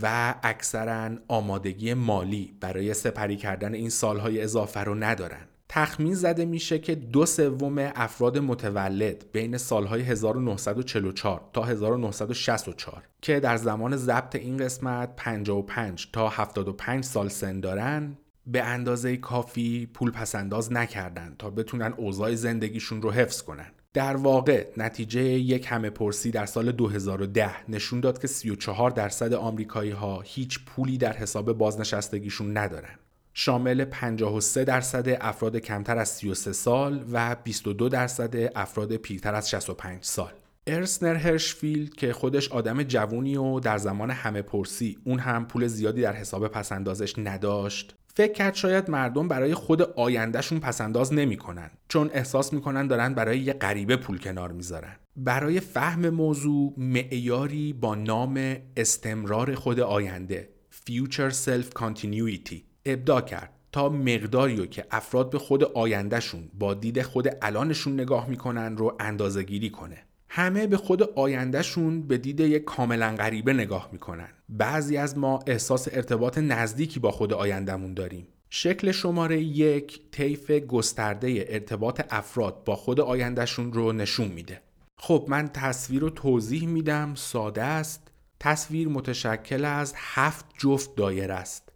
[0.03, 5.47] و اکثرا آمادگی مالی برای سپری کردن این سالهای اضافه رو ندارن.
[5.69, 13.57] تخمین زده میشه که دو سوم افراد متولد بین سالهای 1944 تا 1964 که در
[13.57, 20.73] زمان ضبط این قسمت 55 تا 75 سال سن دارن به اندازه کافی پول پسنداز
[20.73, 23.71] نکردن تا بتونن اوضاع زندگیشون رو حفظ کنن.
[23.97, 29.90] در واقع نتیجه یک همه پرسی در سال 2010 نشون داد که 34 درصد آمریکایی
[29.90, 32.99] ها هیچ پولی در حساب بازنشستگیشون ندارن.
[33.34, 40.05] شامل 53 درصد افراد کمتر از 33 سال و 22 درصد افراد پیرتر از 65
[40.05, 40.32] سال.
[40.66, 46.03] ارسنر هرشفیلد که خودش آدم جوونی و در زمان همه پرسی اون هم پول زیادی
[46.03, 52.53] در حساب پسندازش نداشت فکر کرد شاید مردم برای خود آیندهشون پسنداز نمی‌کنن چون احساس
[52.53, 54.97] می‌کنن دارن برای یه غریبه پول کنار می‌ذارن.
[55.17, 62.57] برای فهم موضوع معیاری با نام استمرار خود آینده Future Self Continuity
[62.87, 68.77] ابدا کرد تا مقداری که افراد به خود آیندهشون با دید خود الانشون نگاه می‌کنن
[68.77, 70.07] رو اندازه گیری کنه.
[70.37, 74.28] همه به خود آیندهشون به دید یک کاملا غریبه نگاه می‌کنن.
[74.49, 78.28] بعضی از ما احساس ارتباط نزدیکی با خود آیندهمون داریم.
[78.51, 84.61] شکل شماره یک طیف گسترده ارتباط افراد با خود آیندهشون رو نشون میده.
[84.97, 87.14] خب من تصویر رو توضیح میدم.
[87.14, 88.11] ساده است.
[88.41, 91.68] تصویر متشکل از هفت جفت دایره است.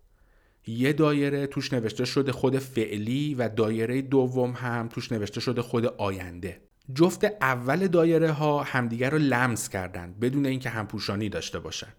[0.67, 5.87] یه دایره توش نوشته شده خود فعلی و دایره دوم هم توش نوشته شده خود
[5.87, 6.70] آینده.
[6.95, 11.93] جفت اول دایره ها همدیگر رو لمس کردن بدون اینکه همپوشانی داشته باشن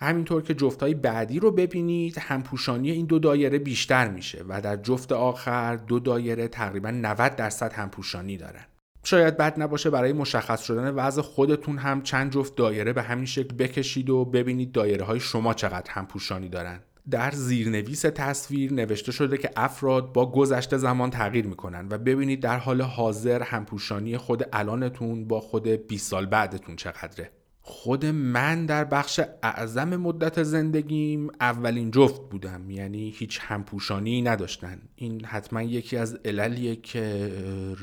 [0.00, 4.76] همینطور که جفت های بعدی رو ببینید همپوشانی این دو دایره بیشتر میشه و در
[4.76, 8.64] جفت آخر دو دایره تقریبا 90 درصد همپوشانی دارن.
[9.04, 13.56] شاید بد نباشه برای مشخص شدن وضع خودتون هم چند جفت دایره به همین شکل
[13.56, 16.80] بکشید و ببینید دایره های شما چقدر همپوشانی دارن.
[17.10, 22.58] در زیرنویس تصویر نوشته شده که افراد با گذشته زمان تغییر می‌کنن و ببینید در
[22.58, 27.30] حال حاضر همپوشانی خود الانتون با خود 20 سال بعدتون چقدره.
[27.64, 32.70] خود من در بخش اعظم مدت زندگیم اولین جفت بودم.
[32.70, 34.82] یعنی هیچ همپوشانی نداشتن.
[34.96, 37.32] این حتما یکی از عللیه که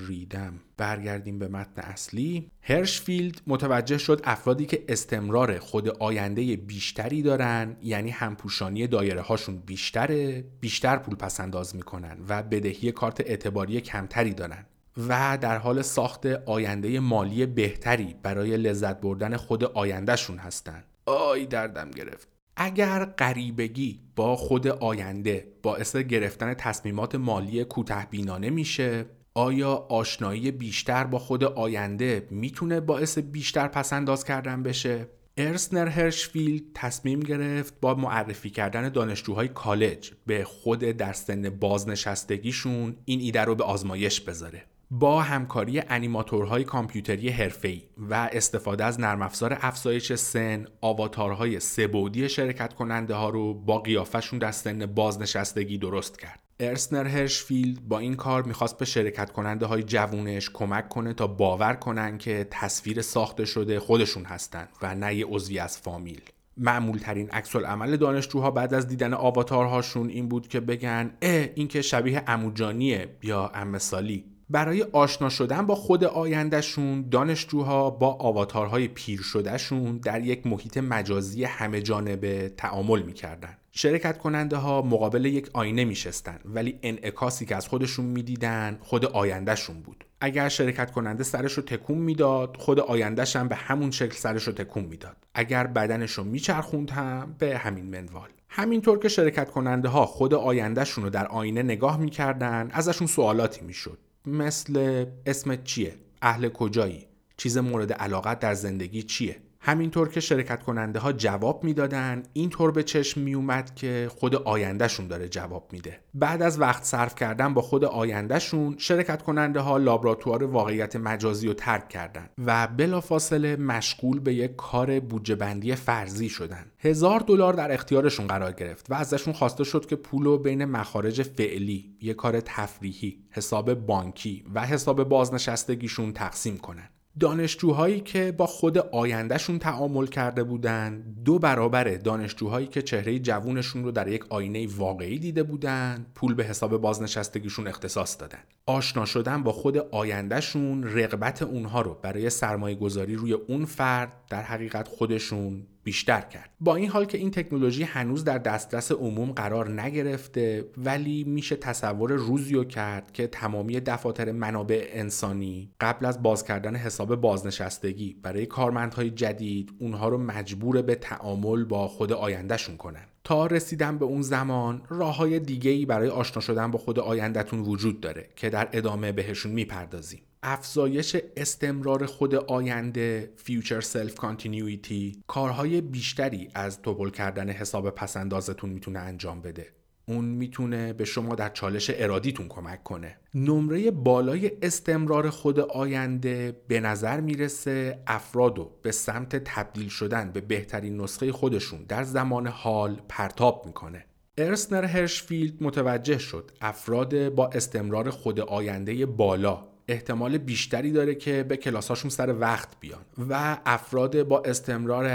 [0.07, 0.53] ریدم.
[0.77, 2.51] برگردیم به متن اصلی.
[2.61, 10.45] هرشفیلد متوجه شد افرادی که استمرار خود آینده بیشتری دارن یعنی همپوشانی دایره هاشون بیشتره
[10.59, 14.65] بیشتر پول پس انداز می‌کنن و بدهی کارت اعتباری کمتری دارن.
[14.97, 21.91] و در حال ساخت آینده مالی بهتری برای لذت بردن خود آیندهشون هستن آی دردم
[21.91, 30.51] گرفت اگر غریبگی با خود آینده باعث گرفتن تصمیمات مالی کوته بینانه میشه آیا آشنایی
[30.51, 37.95] بیشتر با خود آینده می‌تونه باعث بیشتر پسنداز کردن بشه؟ ارسنر هرشفیلد تصمیم گرفت با
[37.95, 44.65] معرفی کردن دانشجوهای کالج به خود در سن بازنشستگیشون این ایده رو به آزمایش بذاره.
[44.91, 52.73] با همکاری انیماتورهای کامپیوتری حرفه‌ای و استفاده از نرم افزار افزایش سن آواتارهای سبودی شرکت
[52.73, 56.39] کننده ها رو با قیافشون در سن بازنشستگی درست کرد.
[56.59, 61.73] ارسنر هرشفیلد با این کار می‌خواست به شرکت کننده های جوونش کمک کنه تا باور
[61.73, 66.21] کنن که تصویر ساخته شده خودشون هستن و نه یه عضوی از فامیل.
[66.57, 71.67] معمول ترین عکس عمل دانشجوها بعد از دیدن آواتارهاشون این بود که بگن اه این
[71.67, 79.21] که شبیه اموجانیه یا امثالی برای آشنا شدن با خود آیندهشون دانشجوها با آواتارهای پیر
[79.21, 83.57] شدهشون در یک محیط مجازی همه جانبه تعامل می‌کردن.
[83.71, 89.81] شرکت کننده ها مقابل یک آینه میشستن ولی انعکاسی که از خودشون می‌دیدن خود آیندهشون
[89.81, 90.05] بود.
[90.21, 94.53] اگر شرکت کننده سرش رو تکون می‌داد خود آیندهش هم به همون شکل سرش رو
[94.53, 95.17] تکون می‌داد.
[95.33, 98.29] اگر بدنش رو میچرخوند هم به همین منوال.
[98.49, 103.97] همینطور که شرکت کننده ها خود آیندهشون رو در آینه نگاه می‌کردن ازشون سوالاتی می‌شد.
[104.29, 107.05] مثل اسمت چیه؟ اهل کجایی؟
[107.37, 112.83] چیز مورد علاقت در زندگی چیه؟ همینطور که شرکت کننده ها جواب می‌دادن اینطور به
[112.83, 115.99] چشم می اومد که خود آیندهشون داره جواب میده.
[116.13, 121.53] بعد از وقت صرف کردن با خود آیندهشون شرکت کننده ها لابراتوار واقعیت مجازی رو
[121.53, 126.65] ترک کردن و بلافاصله مشغول به یک کار بودجه بندی فرضی شدن.
[126.79, 131.23] هزار دلار در اختیارشون قرار گرفت و ازشون خواسته شد که پول رو بین مخارج
[131.23, 136.89] فعلی یک کار تفریحی حساب بانکی و حساب بازنشستگیشون تقسیم کنن.
[137.19, 143.91] دانشجوهایی که با خود آیندهشون تعامل کرده بودند دو برابر دانشجوهایی که چهره جوونشون رو
[143.91, 148.39] در یک آینه واقعی دیده بودند پول به حساب بازنشستگیشون اختصاص دادن.
[148.65, 154.41] آشنا شدن با خود آیندهشون رغبت اونها رو برای سرمایه گذاری روی اون فرد در
[154.41, 156.49] حقیقت خودشون بیشتر کرد.
[156.59, 162.11] با این حال که این تکنولوژی هنوز در دسترس عموم قرار نگرفته ولی میشه تصور
[162.11, 168.45] روزی رو کرد که تمامی دفاتر منابع انسانی قبل از باز کردن حساب بازنشستگی برای
[168.45, 173.05] کارمندهای جدید اونها رو مجبور به تعامل با خود آیندهشون کنن.
[173.23, 177.59] تا رسیدن به اون زمان راه های دیگه ای برای آشنا شدن با خود آیندهتون
[177.59, 180.21] وجود داره که در ادامه بهشون می‌پردازیم.
[180.43, 189.41] افزایش استمرار خود آینده future self-continuity کارهای بیشتری از تپل کردن حساب پسندازتون می‌تونه انجام
[189.41, 189.67] بده.
[190.05, 193.17] اون می‌تونه به شما در چالش ارادیتون کمک کنه.
[193.35, 201.01] نمره بالای استمرار خود آینده به نظر می‌رسه افرادو به سمت تبدیل شدن به بهترین
[201.01, 204.05] نسخه خودشون در زمان حال پرتاب می‌کنه.
[204.37, 211.57] ارسنر هرشفیلد متوجه شد افراد با استمرار خود آینده بالا احتمال بیشتری داره که به
[211.57, 213.01] کلاساشون سر وقت بیان.
[213.29, 215.09] و افراد با استمرار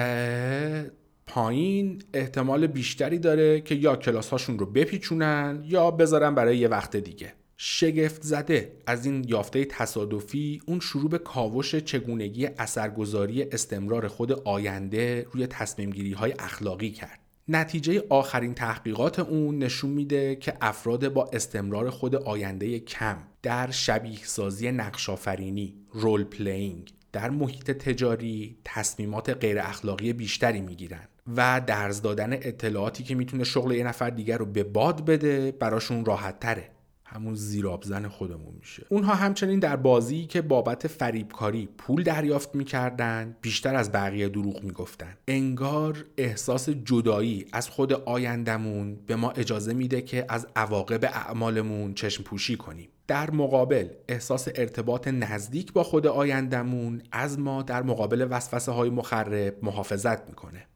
[1.26, 7.32] پایین احتمال بیشتری داره که یا کلاساشون رو بپیچونن یا بذارن برای یه وقت دیگه.
[7.56, 8.72] شگفت زده.
[8.86, 15.90] از این یافته تصادفی اون شروع به کاوش چگونگی اثرگذاری استمرار خود آینده روی تصمیم
[15.90, 17.23] گیری های اخلاقی کرد.
[17.48, 24.18] نتیجه آخرین تحقیقات اون نشون میده که افراد با استمرار خود آینده کم در شبیه
[24.24, 32.32] سازی نقشافرینی، role playing، در محیط تجاری تصمیمات غیر اخلاقی بیشتری می‌گیرن و درز دادن
[32.32, 36.70] اطلاعاتی که می‌تونه شغل یه نفر دیگر رو به باد بده براشون راحت تره
[37.15, 38.86] همون زیرابزن خودمون میشه.
[38.89, 45.16] اونها همچنین در بازی که بابت فریبکاری پول دریافت می‌کردن بیشتر از بقیه دروغ می‌گفتن.
[45.28, 52.23] انگار احساس جدایی از خود آیندمون به ما اجازه میده که از عواقب اعمالمون چشم
[52.23, 52.89] پوشی کنیم.
[53.07, 59.55] در مقابل احساس ارتباط نزدیک با خود آیندمون از ما در مقابل وسوسه های مخرب
[59.62, 60.66] محافظت می‌کنه.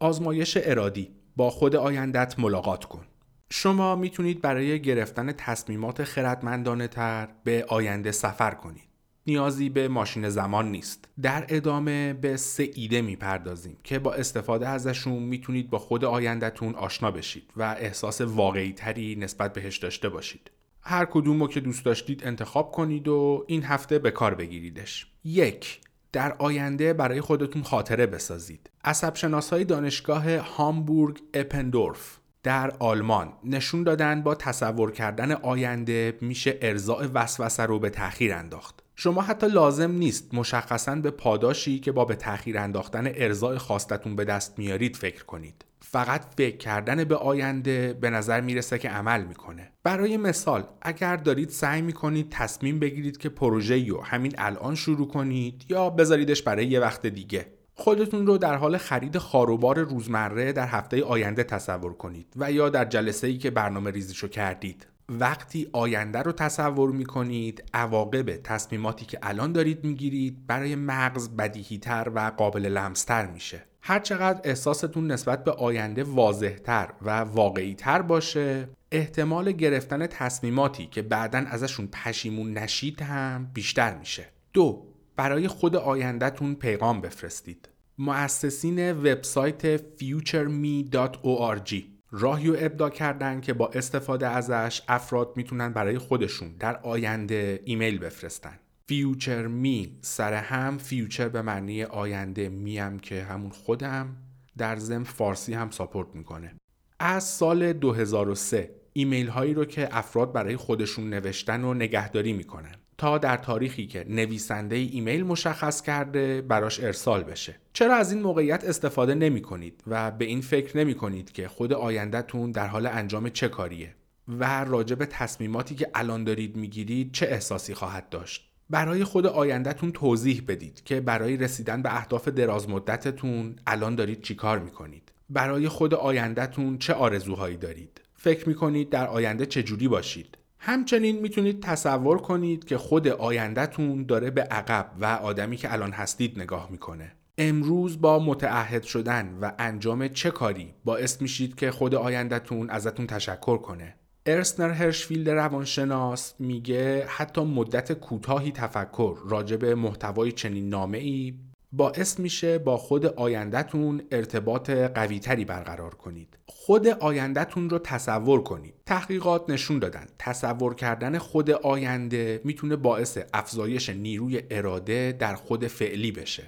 [0.00, 1.10] آزمایش ارادی.
[1.36, 3.04] با خود آیندت ملاقات کن.
[3.50, 8.88] شما می‌تونید برای گرفتن تصمیمات خردمندانه تر به آینده سفر کنید.
[9.26, 11.08] نیازی به ماشین زمان نیست.
[11.22, 17.10] در ادامه به سه ایده می‌پردازیم که با استفاده ازشون می‌تونید با خود آیندهتون آشنا
[17.10, 20.50] بشید و احساس واقعی تری نسبت بهش داشته باشید.
[20.82, 25.06] هر کدوم رو که دوست داشتید انتخاب کنید و این هفته به کار بگیریدش.
[25.24, 25.80] یک
[26.12, 28.70] در آینده برای خودتون خاطره بسازید.
[28.84, 29.16] عصب
[29.52, 32.17] های دانشگاه هامبورگ اپندورف
[32.48, 38.82] در آلمان نشون دادن با تصور کردن آینده میشه ارزاع وسوسه رو به تأخیر انداخت.
[38.96, 44.24] شما حتی لازم نیست مشخصا به پاداشی که با به تأخیر انداختن ارزاع خواستتون به
[44.24, 45.64] دست میارید فکر کنید.
[45.80, 49.72] فقط فکر کردن به آینده به نظر می‌رسه که عمل می‌کنه.
[49.82, 55.64] برای مثال اگر دارید سعی می‌کنید تصمیم بگیرید که پروژه رو همین الان شروع کنید
[55.68, 57.46] یا بذاریدش برای یه وقت دیگه
[57.80, 62.84] خودتون رو در حال خرید خاروبار روزمره در هفته آینده تصور کنید و یا در
[62.84, 64.86] جلسه ای که برنامه ریزیشو کردید.
[65.08, 72.10] وقتی آینده رو تصور می کنید عواقب تصمیماتی که الان دارید می‌گیرید برای مغز بدیهیتر
[72.14, 73.64] و قابل لمستر میشه.
[73.82, 81.86] هرچقدر احساستون نسبت به آینده واضحتر و واقعیتر باشه احتمال گرفتن تصمیماتی که بعدا ازشون
[81.86, 84.24] پشیمون نشید هم بیشتر میشه.
[84.52, 84.87] دو
[85.18, 87.68] برای خود آیندهتون پیغام بفرستید.
[87.98, 91.74] مؤسسین وبسایت futureme.org
[92.10, 97.98] راهی رو ابداع کردن که با استفاده ازش افراد می‌تونن برای خودشون در آینده ایمیل
[97.98, 98.58] بفرستن.
[98.86, 104.16] FutureMe سر هم future به معنی آینده me هم که همون خودم
[104.58, 106.54] در ضمن فارسی هم support می‌کنه.
[107.00, 112.74] از سال 2003 ایمیل هایی رو که افراد برای خودشون نوشتن و نگهداری می‌کنن.
[112.98, 117.54] تا در تاریخی که نویسنده ایمیل مشخص کرده براش ارسال بشه.
[117.72, 121.72] چرا از این موقعیت استفاده نمی کنید و به این فکر نمی کنید که خود
[121.72, 123.94] آیندهتون در حال انجام چه کاریه؟
[124.28, 129.92] و راجع به تصمیماتی که الان دارید می‌گیرید چه احساسی خواهد داشت؟ برای خود آیندهتون
[129.92, 135.94] توضیح بدید که برای رسیدن به اهداف دراز مدتتون الان دارید چیکار می‌کنید؟ برای خود
[135.94, 140.38] آیندهتون چه آرزوهایی دارید؟ فکر می‌کنید در آینده چجوری باشید؟
[140.68, 146.40] همچنین می‌تونید تصور کنید که خود آیندهتون داره به عقب و آدمی که الان هستید
[146.40, 147.12] نگاه می‌کنه.
[147.38, 153.58] امروز با متعهد شدن و انجام چه کاری باعث میشید که خود آیندهتون ازتون تشکر
[153.58, 153.94] کنه؟
[154.26, 161.34] ارسنر هرشفیلد روانشناس میگه حتی مدت کوتاهی تفکر راجع به محتوای چنین نامه ای
[161.72, 166.38] باعث میشه با خود آیندهتون ارتباط قویتری برقرار کنید.
[166.46, 168.74] خود آیندهتون رو تصور کنید.
[168.86, 170.06] تحقیقات نشون دادن.
[170.18, 176.42] تصور کردن خود آینده می‌تونه باعث افزایش نیروی اراده در خود فعلی بشه.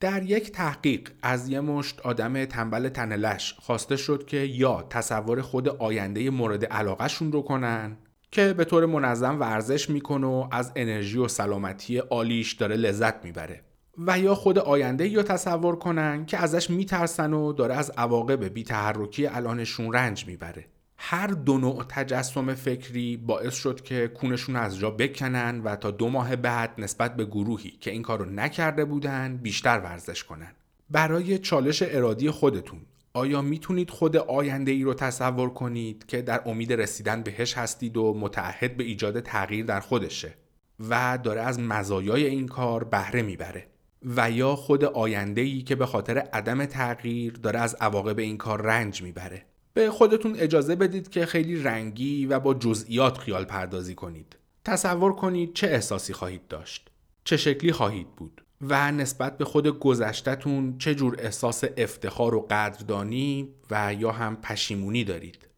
[0.00, 5.68] در یک تحقیق از یه مشت آدم تنبل تنلش خواسته شد که یا تصور خود
[5.68, 7.96] آینده مورد علاقهشون رو کنن
[8.30, 13.60] که به طور منظم ورزش می‌کنه و از انرژی و سلامتی عالیش داره لذت می‌بره.
[13.98, 19.26] و یا خود آینده یا تصور کنن که ازش میترسن و داره از عواقب بیتحرکی
[19.26, 20.64] الانشون رنج می‌بره.
[20.96, 26.08] هر دو نوع تجسم فکری باعث شد که کونشون از جا بکنن و تا دو
[26.08, 30.52] ماه بعد نسبت به گروهی که این کارو نکرده بودن بیشتر ورزش کنن.
[30.90, 32.80] برای چالش ارادی خودتون
[33.14, 38.14] آیا می‌تونید خود آینده ای رو تصور کنید که در امید رسیدن بهش هستید و
[38.20, 40.34] متعهد به ایجاد تغییر در خودشه
[40.90, 43.73] و داره از مزایای این کار بهره می‌بره؟
[44.04, 48.62] و یا خود آینده ای که به خاطر عدم تغییر داره از عواقب این کار
[48.62, 49.46] رنج می‌بره.
[49.74, 54.36] به خودتون اجازه بدید که خیلی رنگی و با جزئیات خیال پردازی کنید.
[54.64, 56.90] تصور کنید چه احساسی خواهید داشت.
[57.24, 58.44] چه شکلی خواهید بود.
[58.60, 65.04] و نسبت به خود گذشتهتون چه جور احساس افتخار و قدردانی و یا هم پشیمونی
[65.04, 65.48] دارید.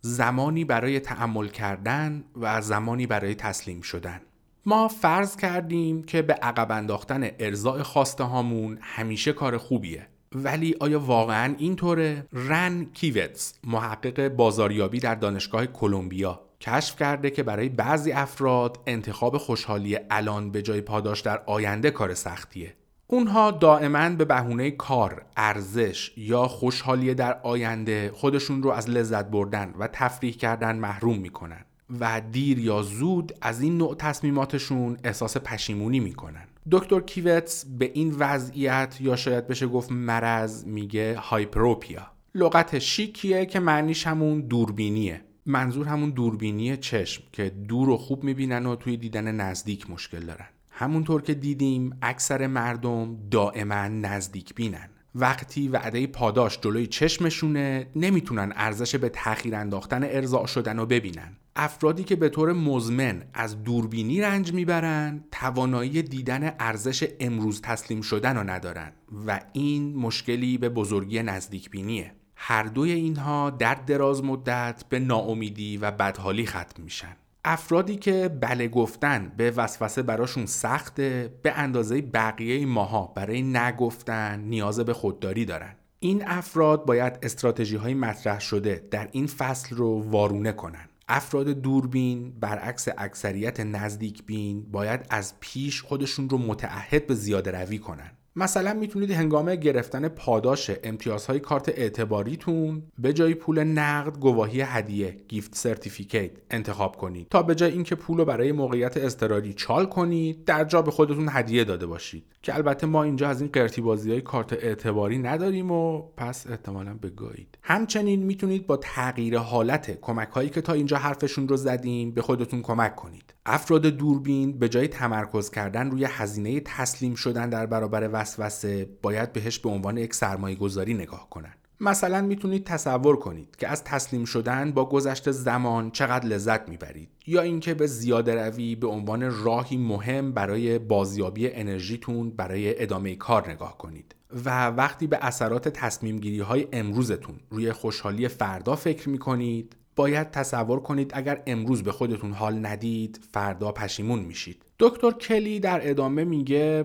[0.00, 4.20] زمانی برای تعمل کردن و زمانی برای تسلیم شدن.
[4.68, 10.06] ما فرض کردیم که به عقب انداختن ارزاع خواسته هامون همیشه کار خوبیه.
[10.34, 17.68] ولی آیا واقعا اینطوره؟ رن کیوتس محقق بازاریابی در دانشگاه کلمبیا کشف کرده که برای
[17.68, 22.74] بعضی افراد انتخاب خوشحالی الان به جای پاداش در آینده کار سختیه.
[23.06, 29.74] اونها دائما به بهونه کار، ارزش یا خوشحالی در آینده خودشون رو از لذت بردن
[29.78, 31.64] و تفریح کردن محروم می‌کنن.
[32.00, 36.44] و دیر یا زود از این نوع تصمیماتشون احساس پشیمونی می‌کنن.
[36.70, 42.06] دکتر کیوتس به این وضعیت یا شاید بشه گفت مرض میگه هایپروپیا.
[42.34, 45.20] لغت شیکیه که معنیش همون دوربینیه.
[45.46, 50.46] منظور همون دوربینی چشم که دور و خوب می‌بینن و توی دیدن نزدیک مشکل دارن.
[50.70, 54.88] همونطور که دیدیم اکثر مردم دائما نزدیک بینن.
[55.14, 61.36] وقتی وعده پاداش جلوی چشمشونه نمی‌تونن ارزش به تأخیر انداختن ارضاع شدن رو ببینن.
[61.58, 68.36] افرادی که به طور مزمن از دوربینی رنج می‌برن توانایی دیدن ارزش امروز تسلیم شدن
[68.36, 68.92] رو ندارن
[69.26, 75.76] و این مشکلی به بزرگی نزدیک بینیه هر دوی اینها در دراز مدت به ناامیدی
[75.76, 77.16] و بدحالی ختم میشن.
[77.44, 84.80] افرادی که بله گفتن به وسوسه براشون سخته به اندازه بقیه ماها برای نگفتن نیاز
[84.80, 85.74] به خودداری دارن.
[86.00, 90.87] این افراد باید استراتژی های مطرح شده در این فصل رو وارونه کنن.
[91.08, 97.78] افراد دوربین برعکس اکثریت نزدیک بین باید از پیش خودشون رو متعهد به زیاده روی
[97.78, 98.17] کنن.
[98.38, 105.54] مثلا می‌تونید هنگام گرفتن پاداش امتیازهای کارت اعتباریتون به جای پول نقد گواهی هدیه gift
[105.54, 107.28] certificate انتخاب کنید.
[107.28, 111.28] تا به جای اینکه پول رو برای موقعیت اضطراری چال کنید در جا به خودتون
[111.30, 112.24] هدیه داده باشید.
[112.42, 116.94] که البته ما اینجا از این قرتی بازی های کارت اعتباری نداریم و پس احتمالا
[116.94, 117.58] بگویید.
[117.62, 122.62] همچنین می‌تونید با تغییر حالت کمک هایی که تا اینجا حرفشون رو زدیم به خودتون
[122.62, 123.34] کمک کنید.
[123.50, 129.58] افراد دوربین به جای تمرکز کردن روی هزینه تسلیم شدن در برابر وسوسه باید بهش
[129.58, 131.54] به عنوان یک سرمایه گذاری نگاه کنن.
[131.80, 137.42] مثلا می‌تونید تصور کنید که از تسلیم شدن با گذشت زمان چقدر لذت می‌برید یا
[137.42, 143.78] اینکه به زیاده روی به عنوان راهی مهم برای بازیابی انرژیتون برای ادامه کار نگاه
[143.78, 144.14] کنید.
[144.44, 150.80] و وقتی به اثرات تصمیم گیری های امروزتون روی خوشحالی فردا فکر می‌کنید باید تصور
[150.80, 154.62] کنید اگر امروز به خودتون حال ندید فردا پشیمون میشید.
[154.78, 156.84] دکتر کلی در ادامه میگه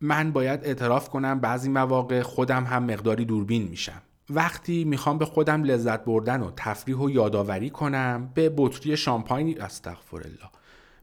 [0.00, 4.02] من باید اعتراف کنم بعضی مواقع خودم هم مقداری دوربین میشم.
[4.30, 10.16] وقتی می‌خوام به خودم لذت بردن و تفریح و یادآوری کنم به بطری شامپاینی استغفر
[10.16, 10.50] الله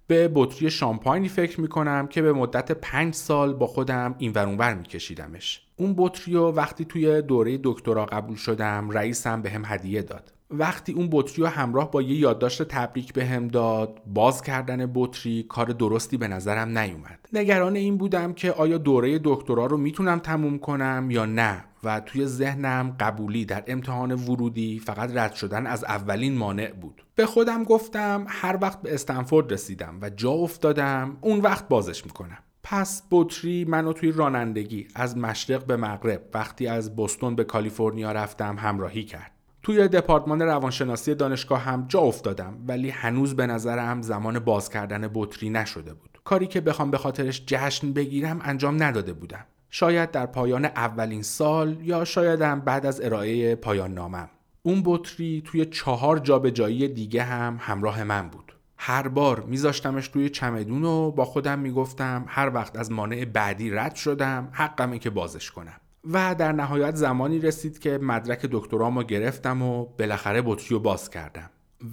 [0.08, 5.62] به بطری شامپاینی فکر می‌کنم که به مدت پنج سال با خودم این ورونور میکشیدمش.
[5.78, 10.34] اون بطری رو وقتی توی دوره دکترا قبول شدم رئیسم به هم هدیه داد.
[10.52, 15.44] وقتی اون بطری رو همراه با یه یادداشت تبریک به هم داد باز کردن بطری
[15.44, 17.20] کار درستی به نظرم نیومد.
[17.34, 22.26] نگران این بودم که آیا دوره دکترا رو می‌تونم تموم کنم یا نه و توی
[22.26, 27.06] ذهنم قبولی در امتحان ورودی فقط رد شدن از اولین مانع بود.
[27.16, 32.38] به خودم گفتم هر وقت به استنفورد رسیدم و جا افتادم اون وقت بازش می‌کنم.
[32.64, 38.58] پس بطری منو توی رانندگی از مشرق به مغرب وقتی از بستون به کالیفرنیا رفتم
[38.58, 39.31] همراهی کرد.
[39.64, 45.50] توی دپارتمان روانشناسی دانشگاه هم جا افتادم ولی هنوز به نظرم زمان باز کردن بطری
[45.50, 46.20] نشده بود.
[46.24, 49.46] کاری که بخوام به خاطرش جشن بگیرم انجام نداده بودم.
[49.70, 54.30] شاید در پایان اولین سال یا شایدم بعد از ارائه پایان نامم.
[54.64, 58.54] اون بطری توی چهار جابجایی دیگه هم همراه من بود.
[58.78, 63.96] هر بار میذاشتمش توی چمدون و با خودم می‌گفتم هر وقت از مانع بعدی رد
[63.96, 65.81] شدم حقمه که بازش کنم.
[66.04, 71.50] و در نهایت زمانی رسید که مدرک دکترامو گرفتم و بالاخره بطری رو باز کردم.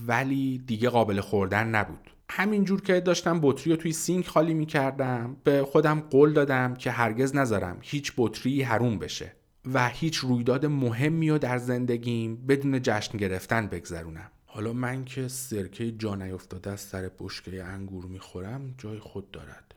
[0.06, 2.10] ولی دیگه قابل خوردن نبود.
[2.30, 6.90] همینجور که داشتم بطری رو توی سینک خالی می کردم به خودم قول دادم که
[6.90, 9.32] هرگز نذارم هیچ بطری حروم بشه
[9.74, 14.30] و هیچ رویداد مهمی رو در زندگیم بدون جشن گرفتن بگذرونم.
[14.46, 19.74] حالا من که سرکه جا نیفتاده از سر بشکه انگور می‌خورم جای خود دارد.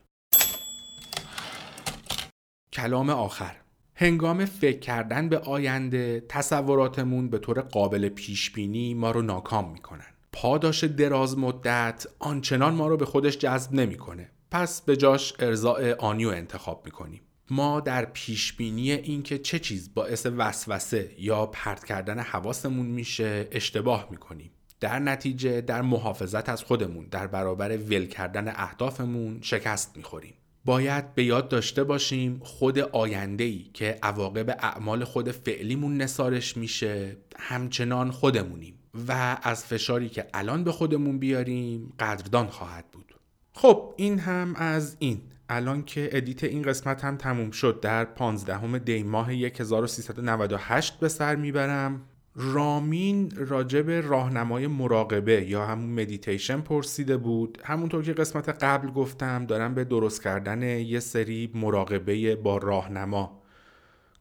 [2.74, 3.61] کلام آخر.
[4.02, 10.06] هنگام فکر کردن به آینده تصوراتمون به طور قابل پیش بینی ما رو ناکام می‌کنن.
[10.32, 14.30] پاداش دراز مدت آنچنان ما رو به خودش جذب نمی‌کنه.
[14.52, 17.22] پس به جاش ارزاع آنی رو انتخاب می‌کنیم.
[17.50, 24.08] ما در پیش بینی اینکه چه چیز باعث وسوسه یا پرت کردن حواسمون میشه اشتباه
[24.12, 24.52] می‌کنیم.
[24.80, 30.34] در نتیجه در محافظت از خودمون در برابر ول کردن اهدافمون شکست می‌خوریم.
[30.66, 37.18] باید به یاد داشته باشیم خود آینده ای که عواقب اعمال خود فعلیمون نسارش میشه
[37.38, 38.74] همچنان خودمونیم
[39.08, 43.16] و از فشاری که الان به خودمون بیاریم قدردان خواهد بود.
[43.54, 45.22] خب این هم از این.
[45.50, 51.36] الان که edit این قسمت هم تموم شد در 15 دی ماه 1398 به سر
[51.36, 52.02] می‌برم.
[52.36, 57.58] رامین راجع به راهنمای مراقبه یا همون مدیتیشن پرسیده بود.
[57.66, 63.42] همونطور که قسمت قبل گفتم دارم به درست کردن یه سری مراقبه با راهنما.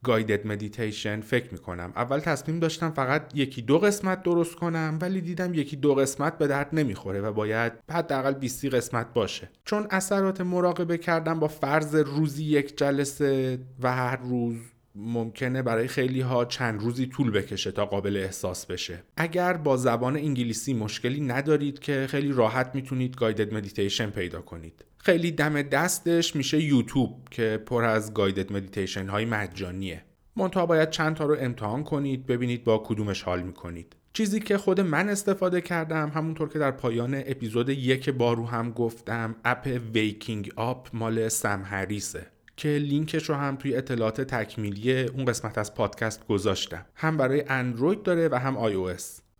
[0.04, 1.92] guided meditation فکر می‌کنم.
[1.96, 6.46] اول تصمیم داشتم فقط یکی دو قسمت درست کنم ولی دیدم یکی دو قسمت به
[6.46, 9.50] درد نمی‌خوره و باید حداقل 20 قسمت باشه.
[9.64, 14.56] چون اثرات مراقبه کردن با فرض روزی یک جلسه و هر روز
[14.94, 19.02] ممکنه برای خیلی ها چند روزی طول بکشه تا قابل احساس بشه.
[19.16, 24.84] اگر با زبان انگلیسی مشکلی ندارید که خیلی راحت می‌تونید guided meditation پیدا کنید.
[24.98, 30.04] خیلی دم دستش میشه یوتیوب که پر از guided meditation های مجانیه.
[30.36, 33.96] منتها باید چند تا رو امتحان کنید ببینید با کدومش حال می‌کنید.
[34.12, 39.36] چیزی که خود من استفاده کردم همونطور که در پایان اپیزود یک بارو هم گفتم
[39.44, 42.26] app Waking Up مال سم هریسه.
[42.60, 46.86] که لینکش رو هم توی اطلاعات تکمیلی اون قسمت از پادکست گذاشتم.
[46.94, 48.90] هم برای اندروید داره و هم آی او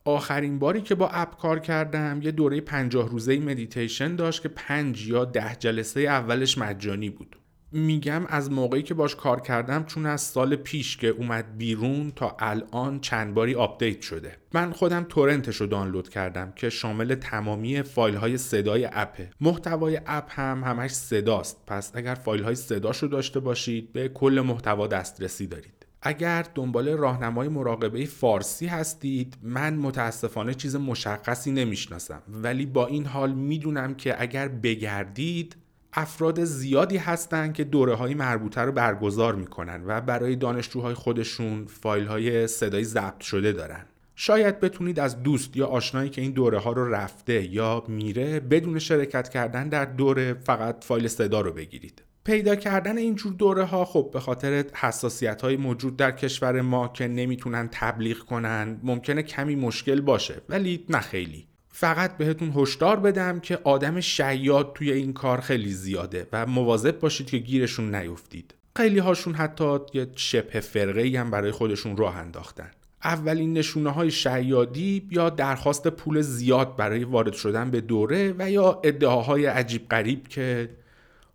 [0.05, 5.09] آخرین باری که با app کار کردم یه دوره 50 روزه مدیتیشن داشت که 5
[5.09, 7.36] یا 10 جلسه اولش مجانی بود.
[7.72, 12.36] میگم از موقعی که باهاش کار کردم چون از سال پیش که اومد بیرون تا
[12.38, 14.36] الان چند باری update شده.
[14.55, 19.31] من خودم torrent ش رو دانلود کردم که شامل تمامی فایل های صدای app ه
[19.40, 21.66] محتوای app هم همش صداست.
[21.66, 25.86] پس اگر فایل های صداش رو داشته باشید به کل محتوا دسترسی دارید.
[26.02, 32.22] اگر دنبال راهنمای مراقبه فارسی هستید من متاسفانه چیز مشخصی نمی‌شناسم.
[32.28, 35.56] ولی با این حال می‌دونم که اگر بگردید
[35.92, 42.06] افراد زیادی هستند که دوره های مربوطه رو برگزار می‌کنن و برای دانشجوهای خودشون فایل
[42.06, 43.84] های صدای ضبط شده دارن.
[44.14, 48.78] شاید بتونید از دوست یا آشنایی که این دوره ها رو رفته یا میره بدون
[48.78, 52.02] شرکت کردن در دوره فقط فایل صدا رو بگیرید.
[52.24, 57.08] پیدا کردن اینجور دوره ها خب به خاطر حساسیت های موجود در کشور ما که
[57.08, 61.46] نمی‌تونن تبلیغ کنن ممکنه کمی مشکل باشه ولی نه خیلی.
[61.81, 67.31] فقط بهتون هشدار بدم که آدم شیاد توی این کار خیلی زیاده و مواظب باشید
[67.31, 68.55] که گیرشون نیفتید.
[68.77, 72.70] خیلی هاشون حتی یه شبه فرقه هم برای خودشون راه انداختن.
[73.05, 78.81] اولین نشونه های شیادی یا درخواست پول زیاد برای وارد شدن به دوره و یا
[78.85, 80.69] ادعاهای عجیب غریب که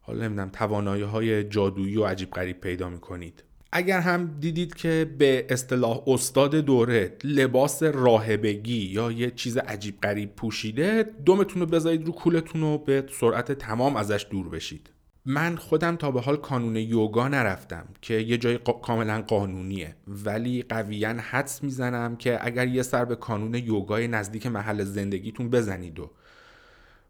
[0.02, 3.44] حالا نمی‌دونم توانایی های جادویی و عجیب غریب پیدا می‌کنید.
[3.78, 10.36] اگر هم دیدید که به اصطلاح استاد دوره لباس راهبگی یا یه چیز عجیب غریب
[10.36, 14.90] پوشیده دومتون رو بذارید رو کولتون رو به سرعت تمام ازش دور بشید.
[15.26, 19.96] من خودم تا به حال کانون یوگا نرفتم که یه جای کاملا قانونیه.
[20.08, 26.00] ولی قویا حدس می‌زنم که اگر یه سر به کانون یوگای نزدیک محل زندگیتون بزنید
[26.00, 26.12] و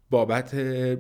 [0.10, 0.53] بابت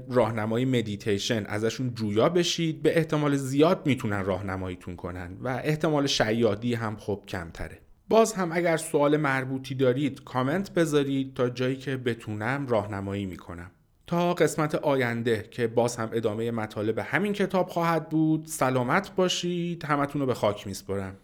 [0.09, 2.81] راهنمای مدیتیشن ازشون جویا بشید.
[2.81, 7.79] به احتمال زیاد می‌تونن راهنماییتون کنن و احتمال شیادی هم خب کمتره.
[8.09, 13.71] باز هم اگر سوال مربوطی دارید کامنت بذارید تا جایی که بتونم راهنمایی می‌کنم.
[14.07, 19.85] تا قسمت آینده که باز هم ادامه مطالب همین کتاب خواهد بود سلامت باشید.
[19.85, 21.17] همتون رو به خاک میسپرم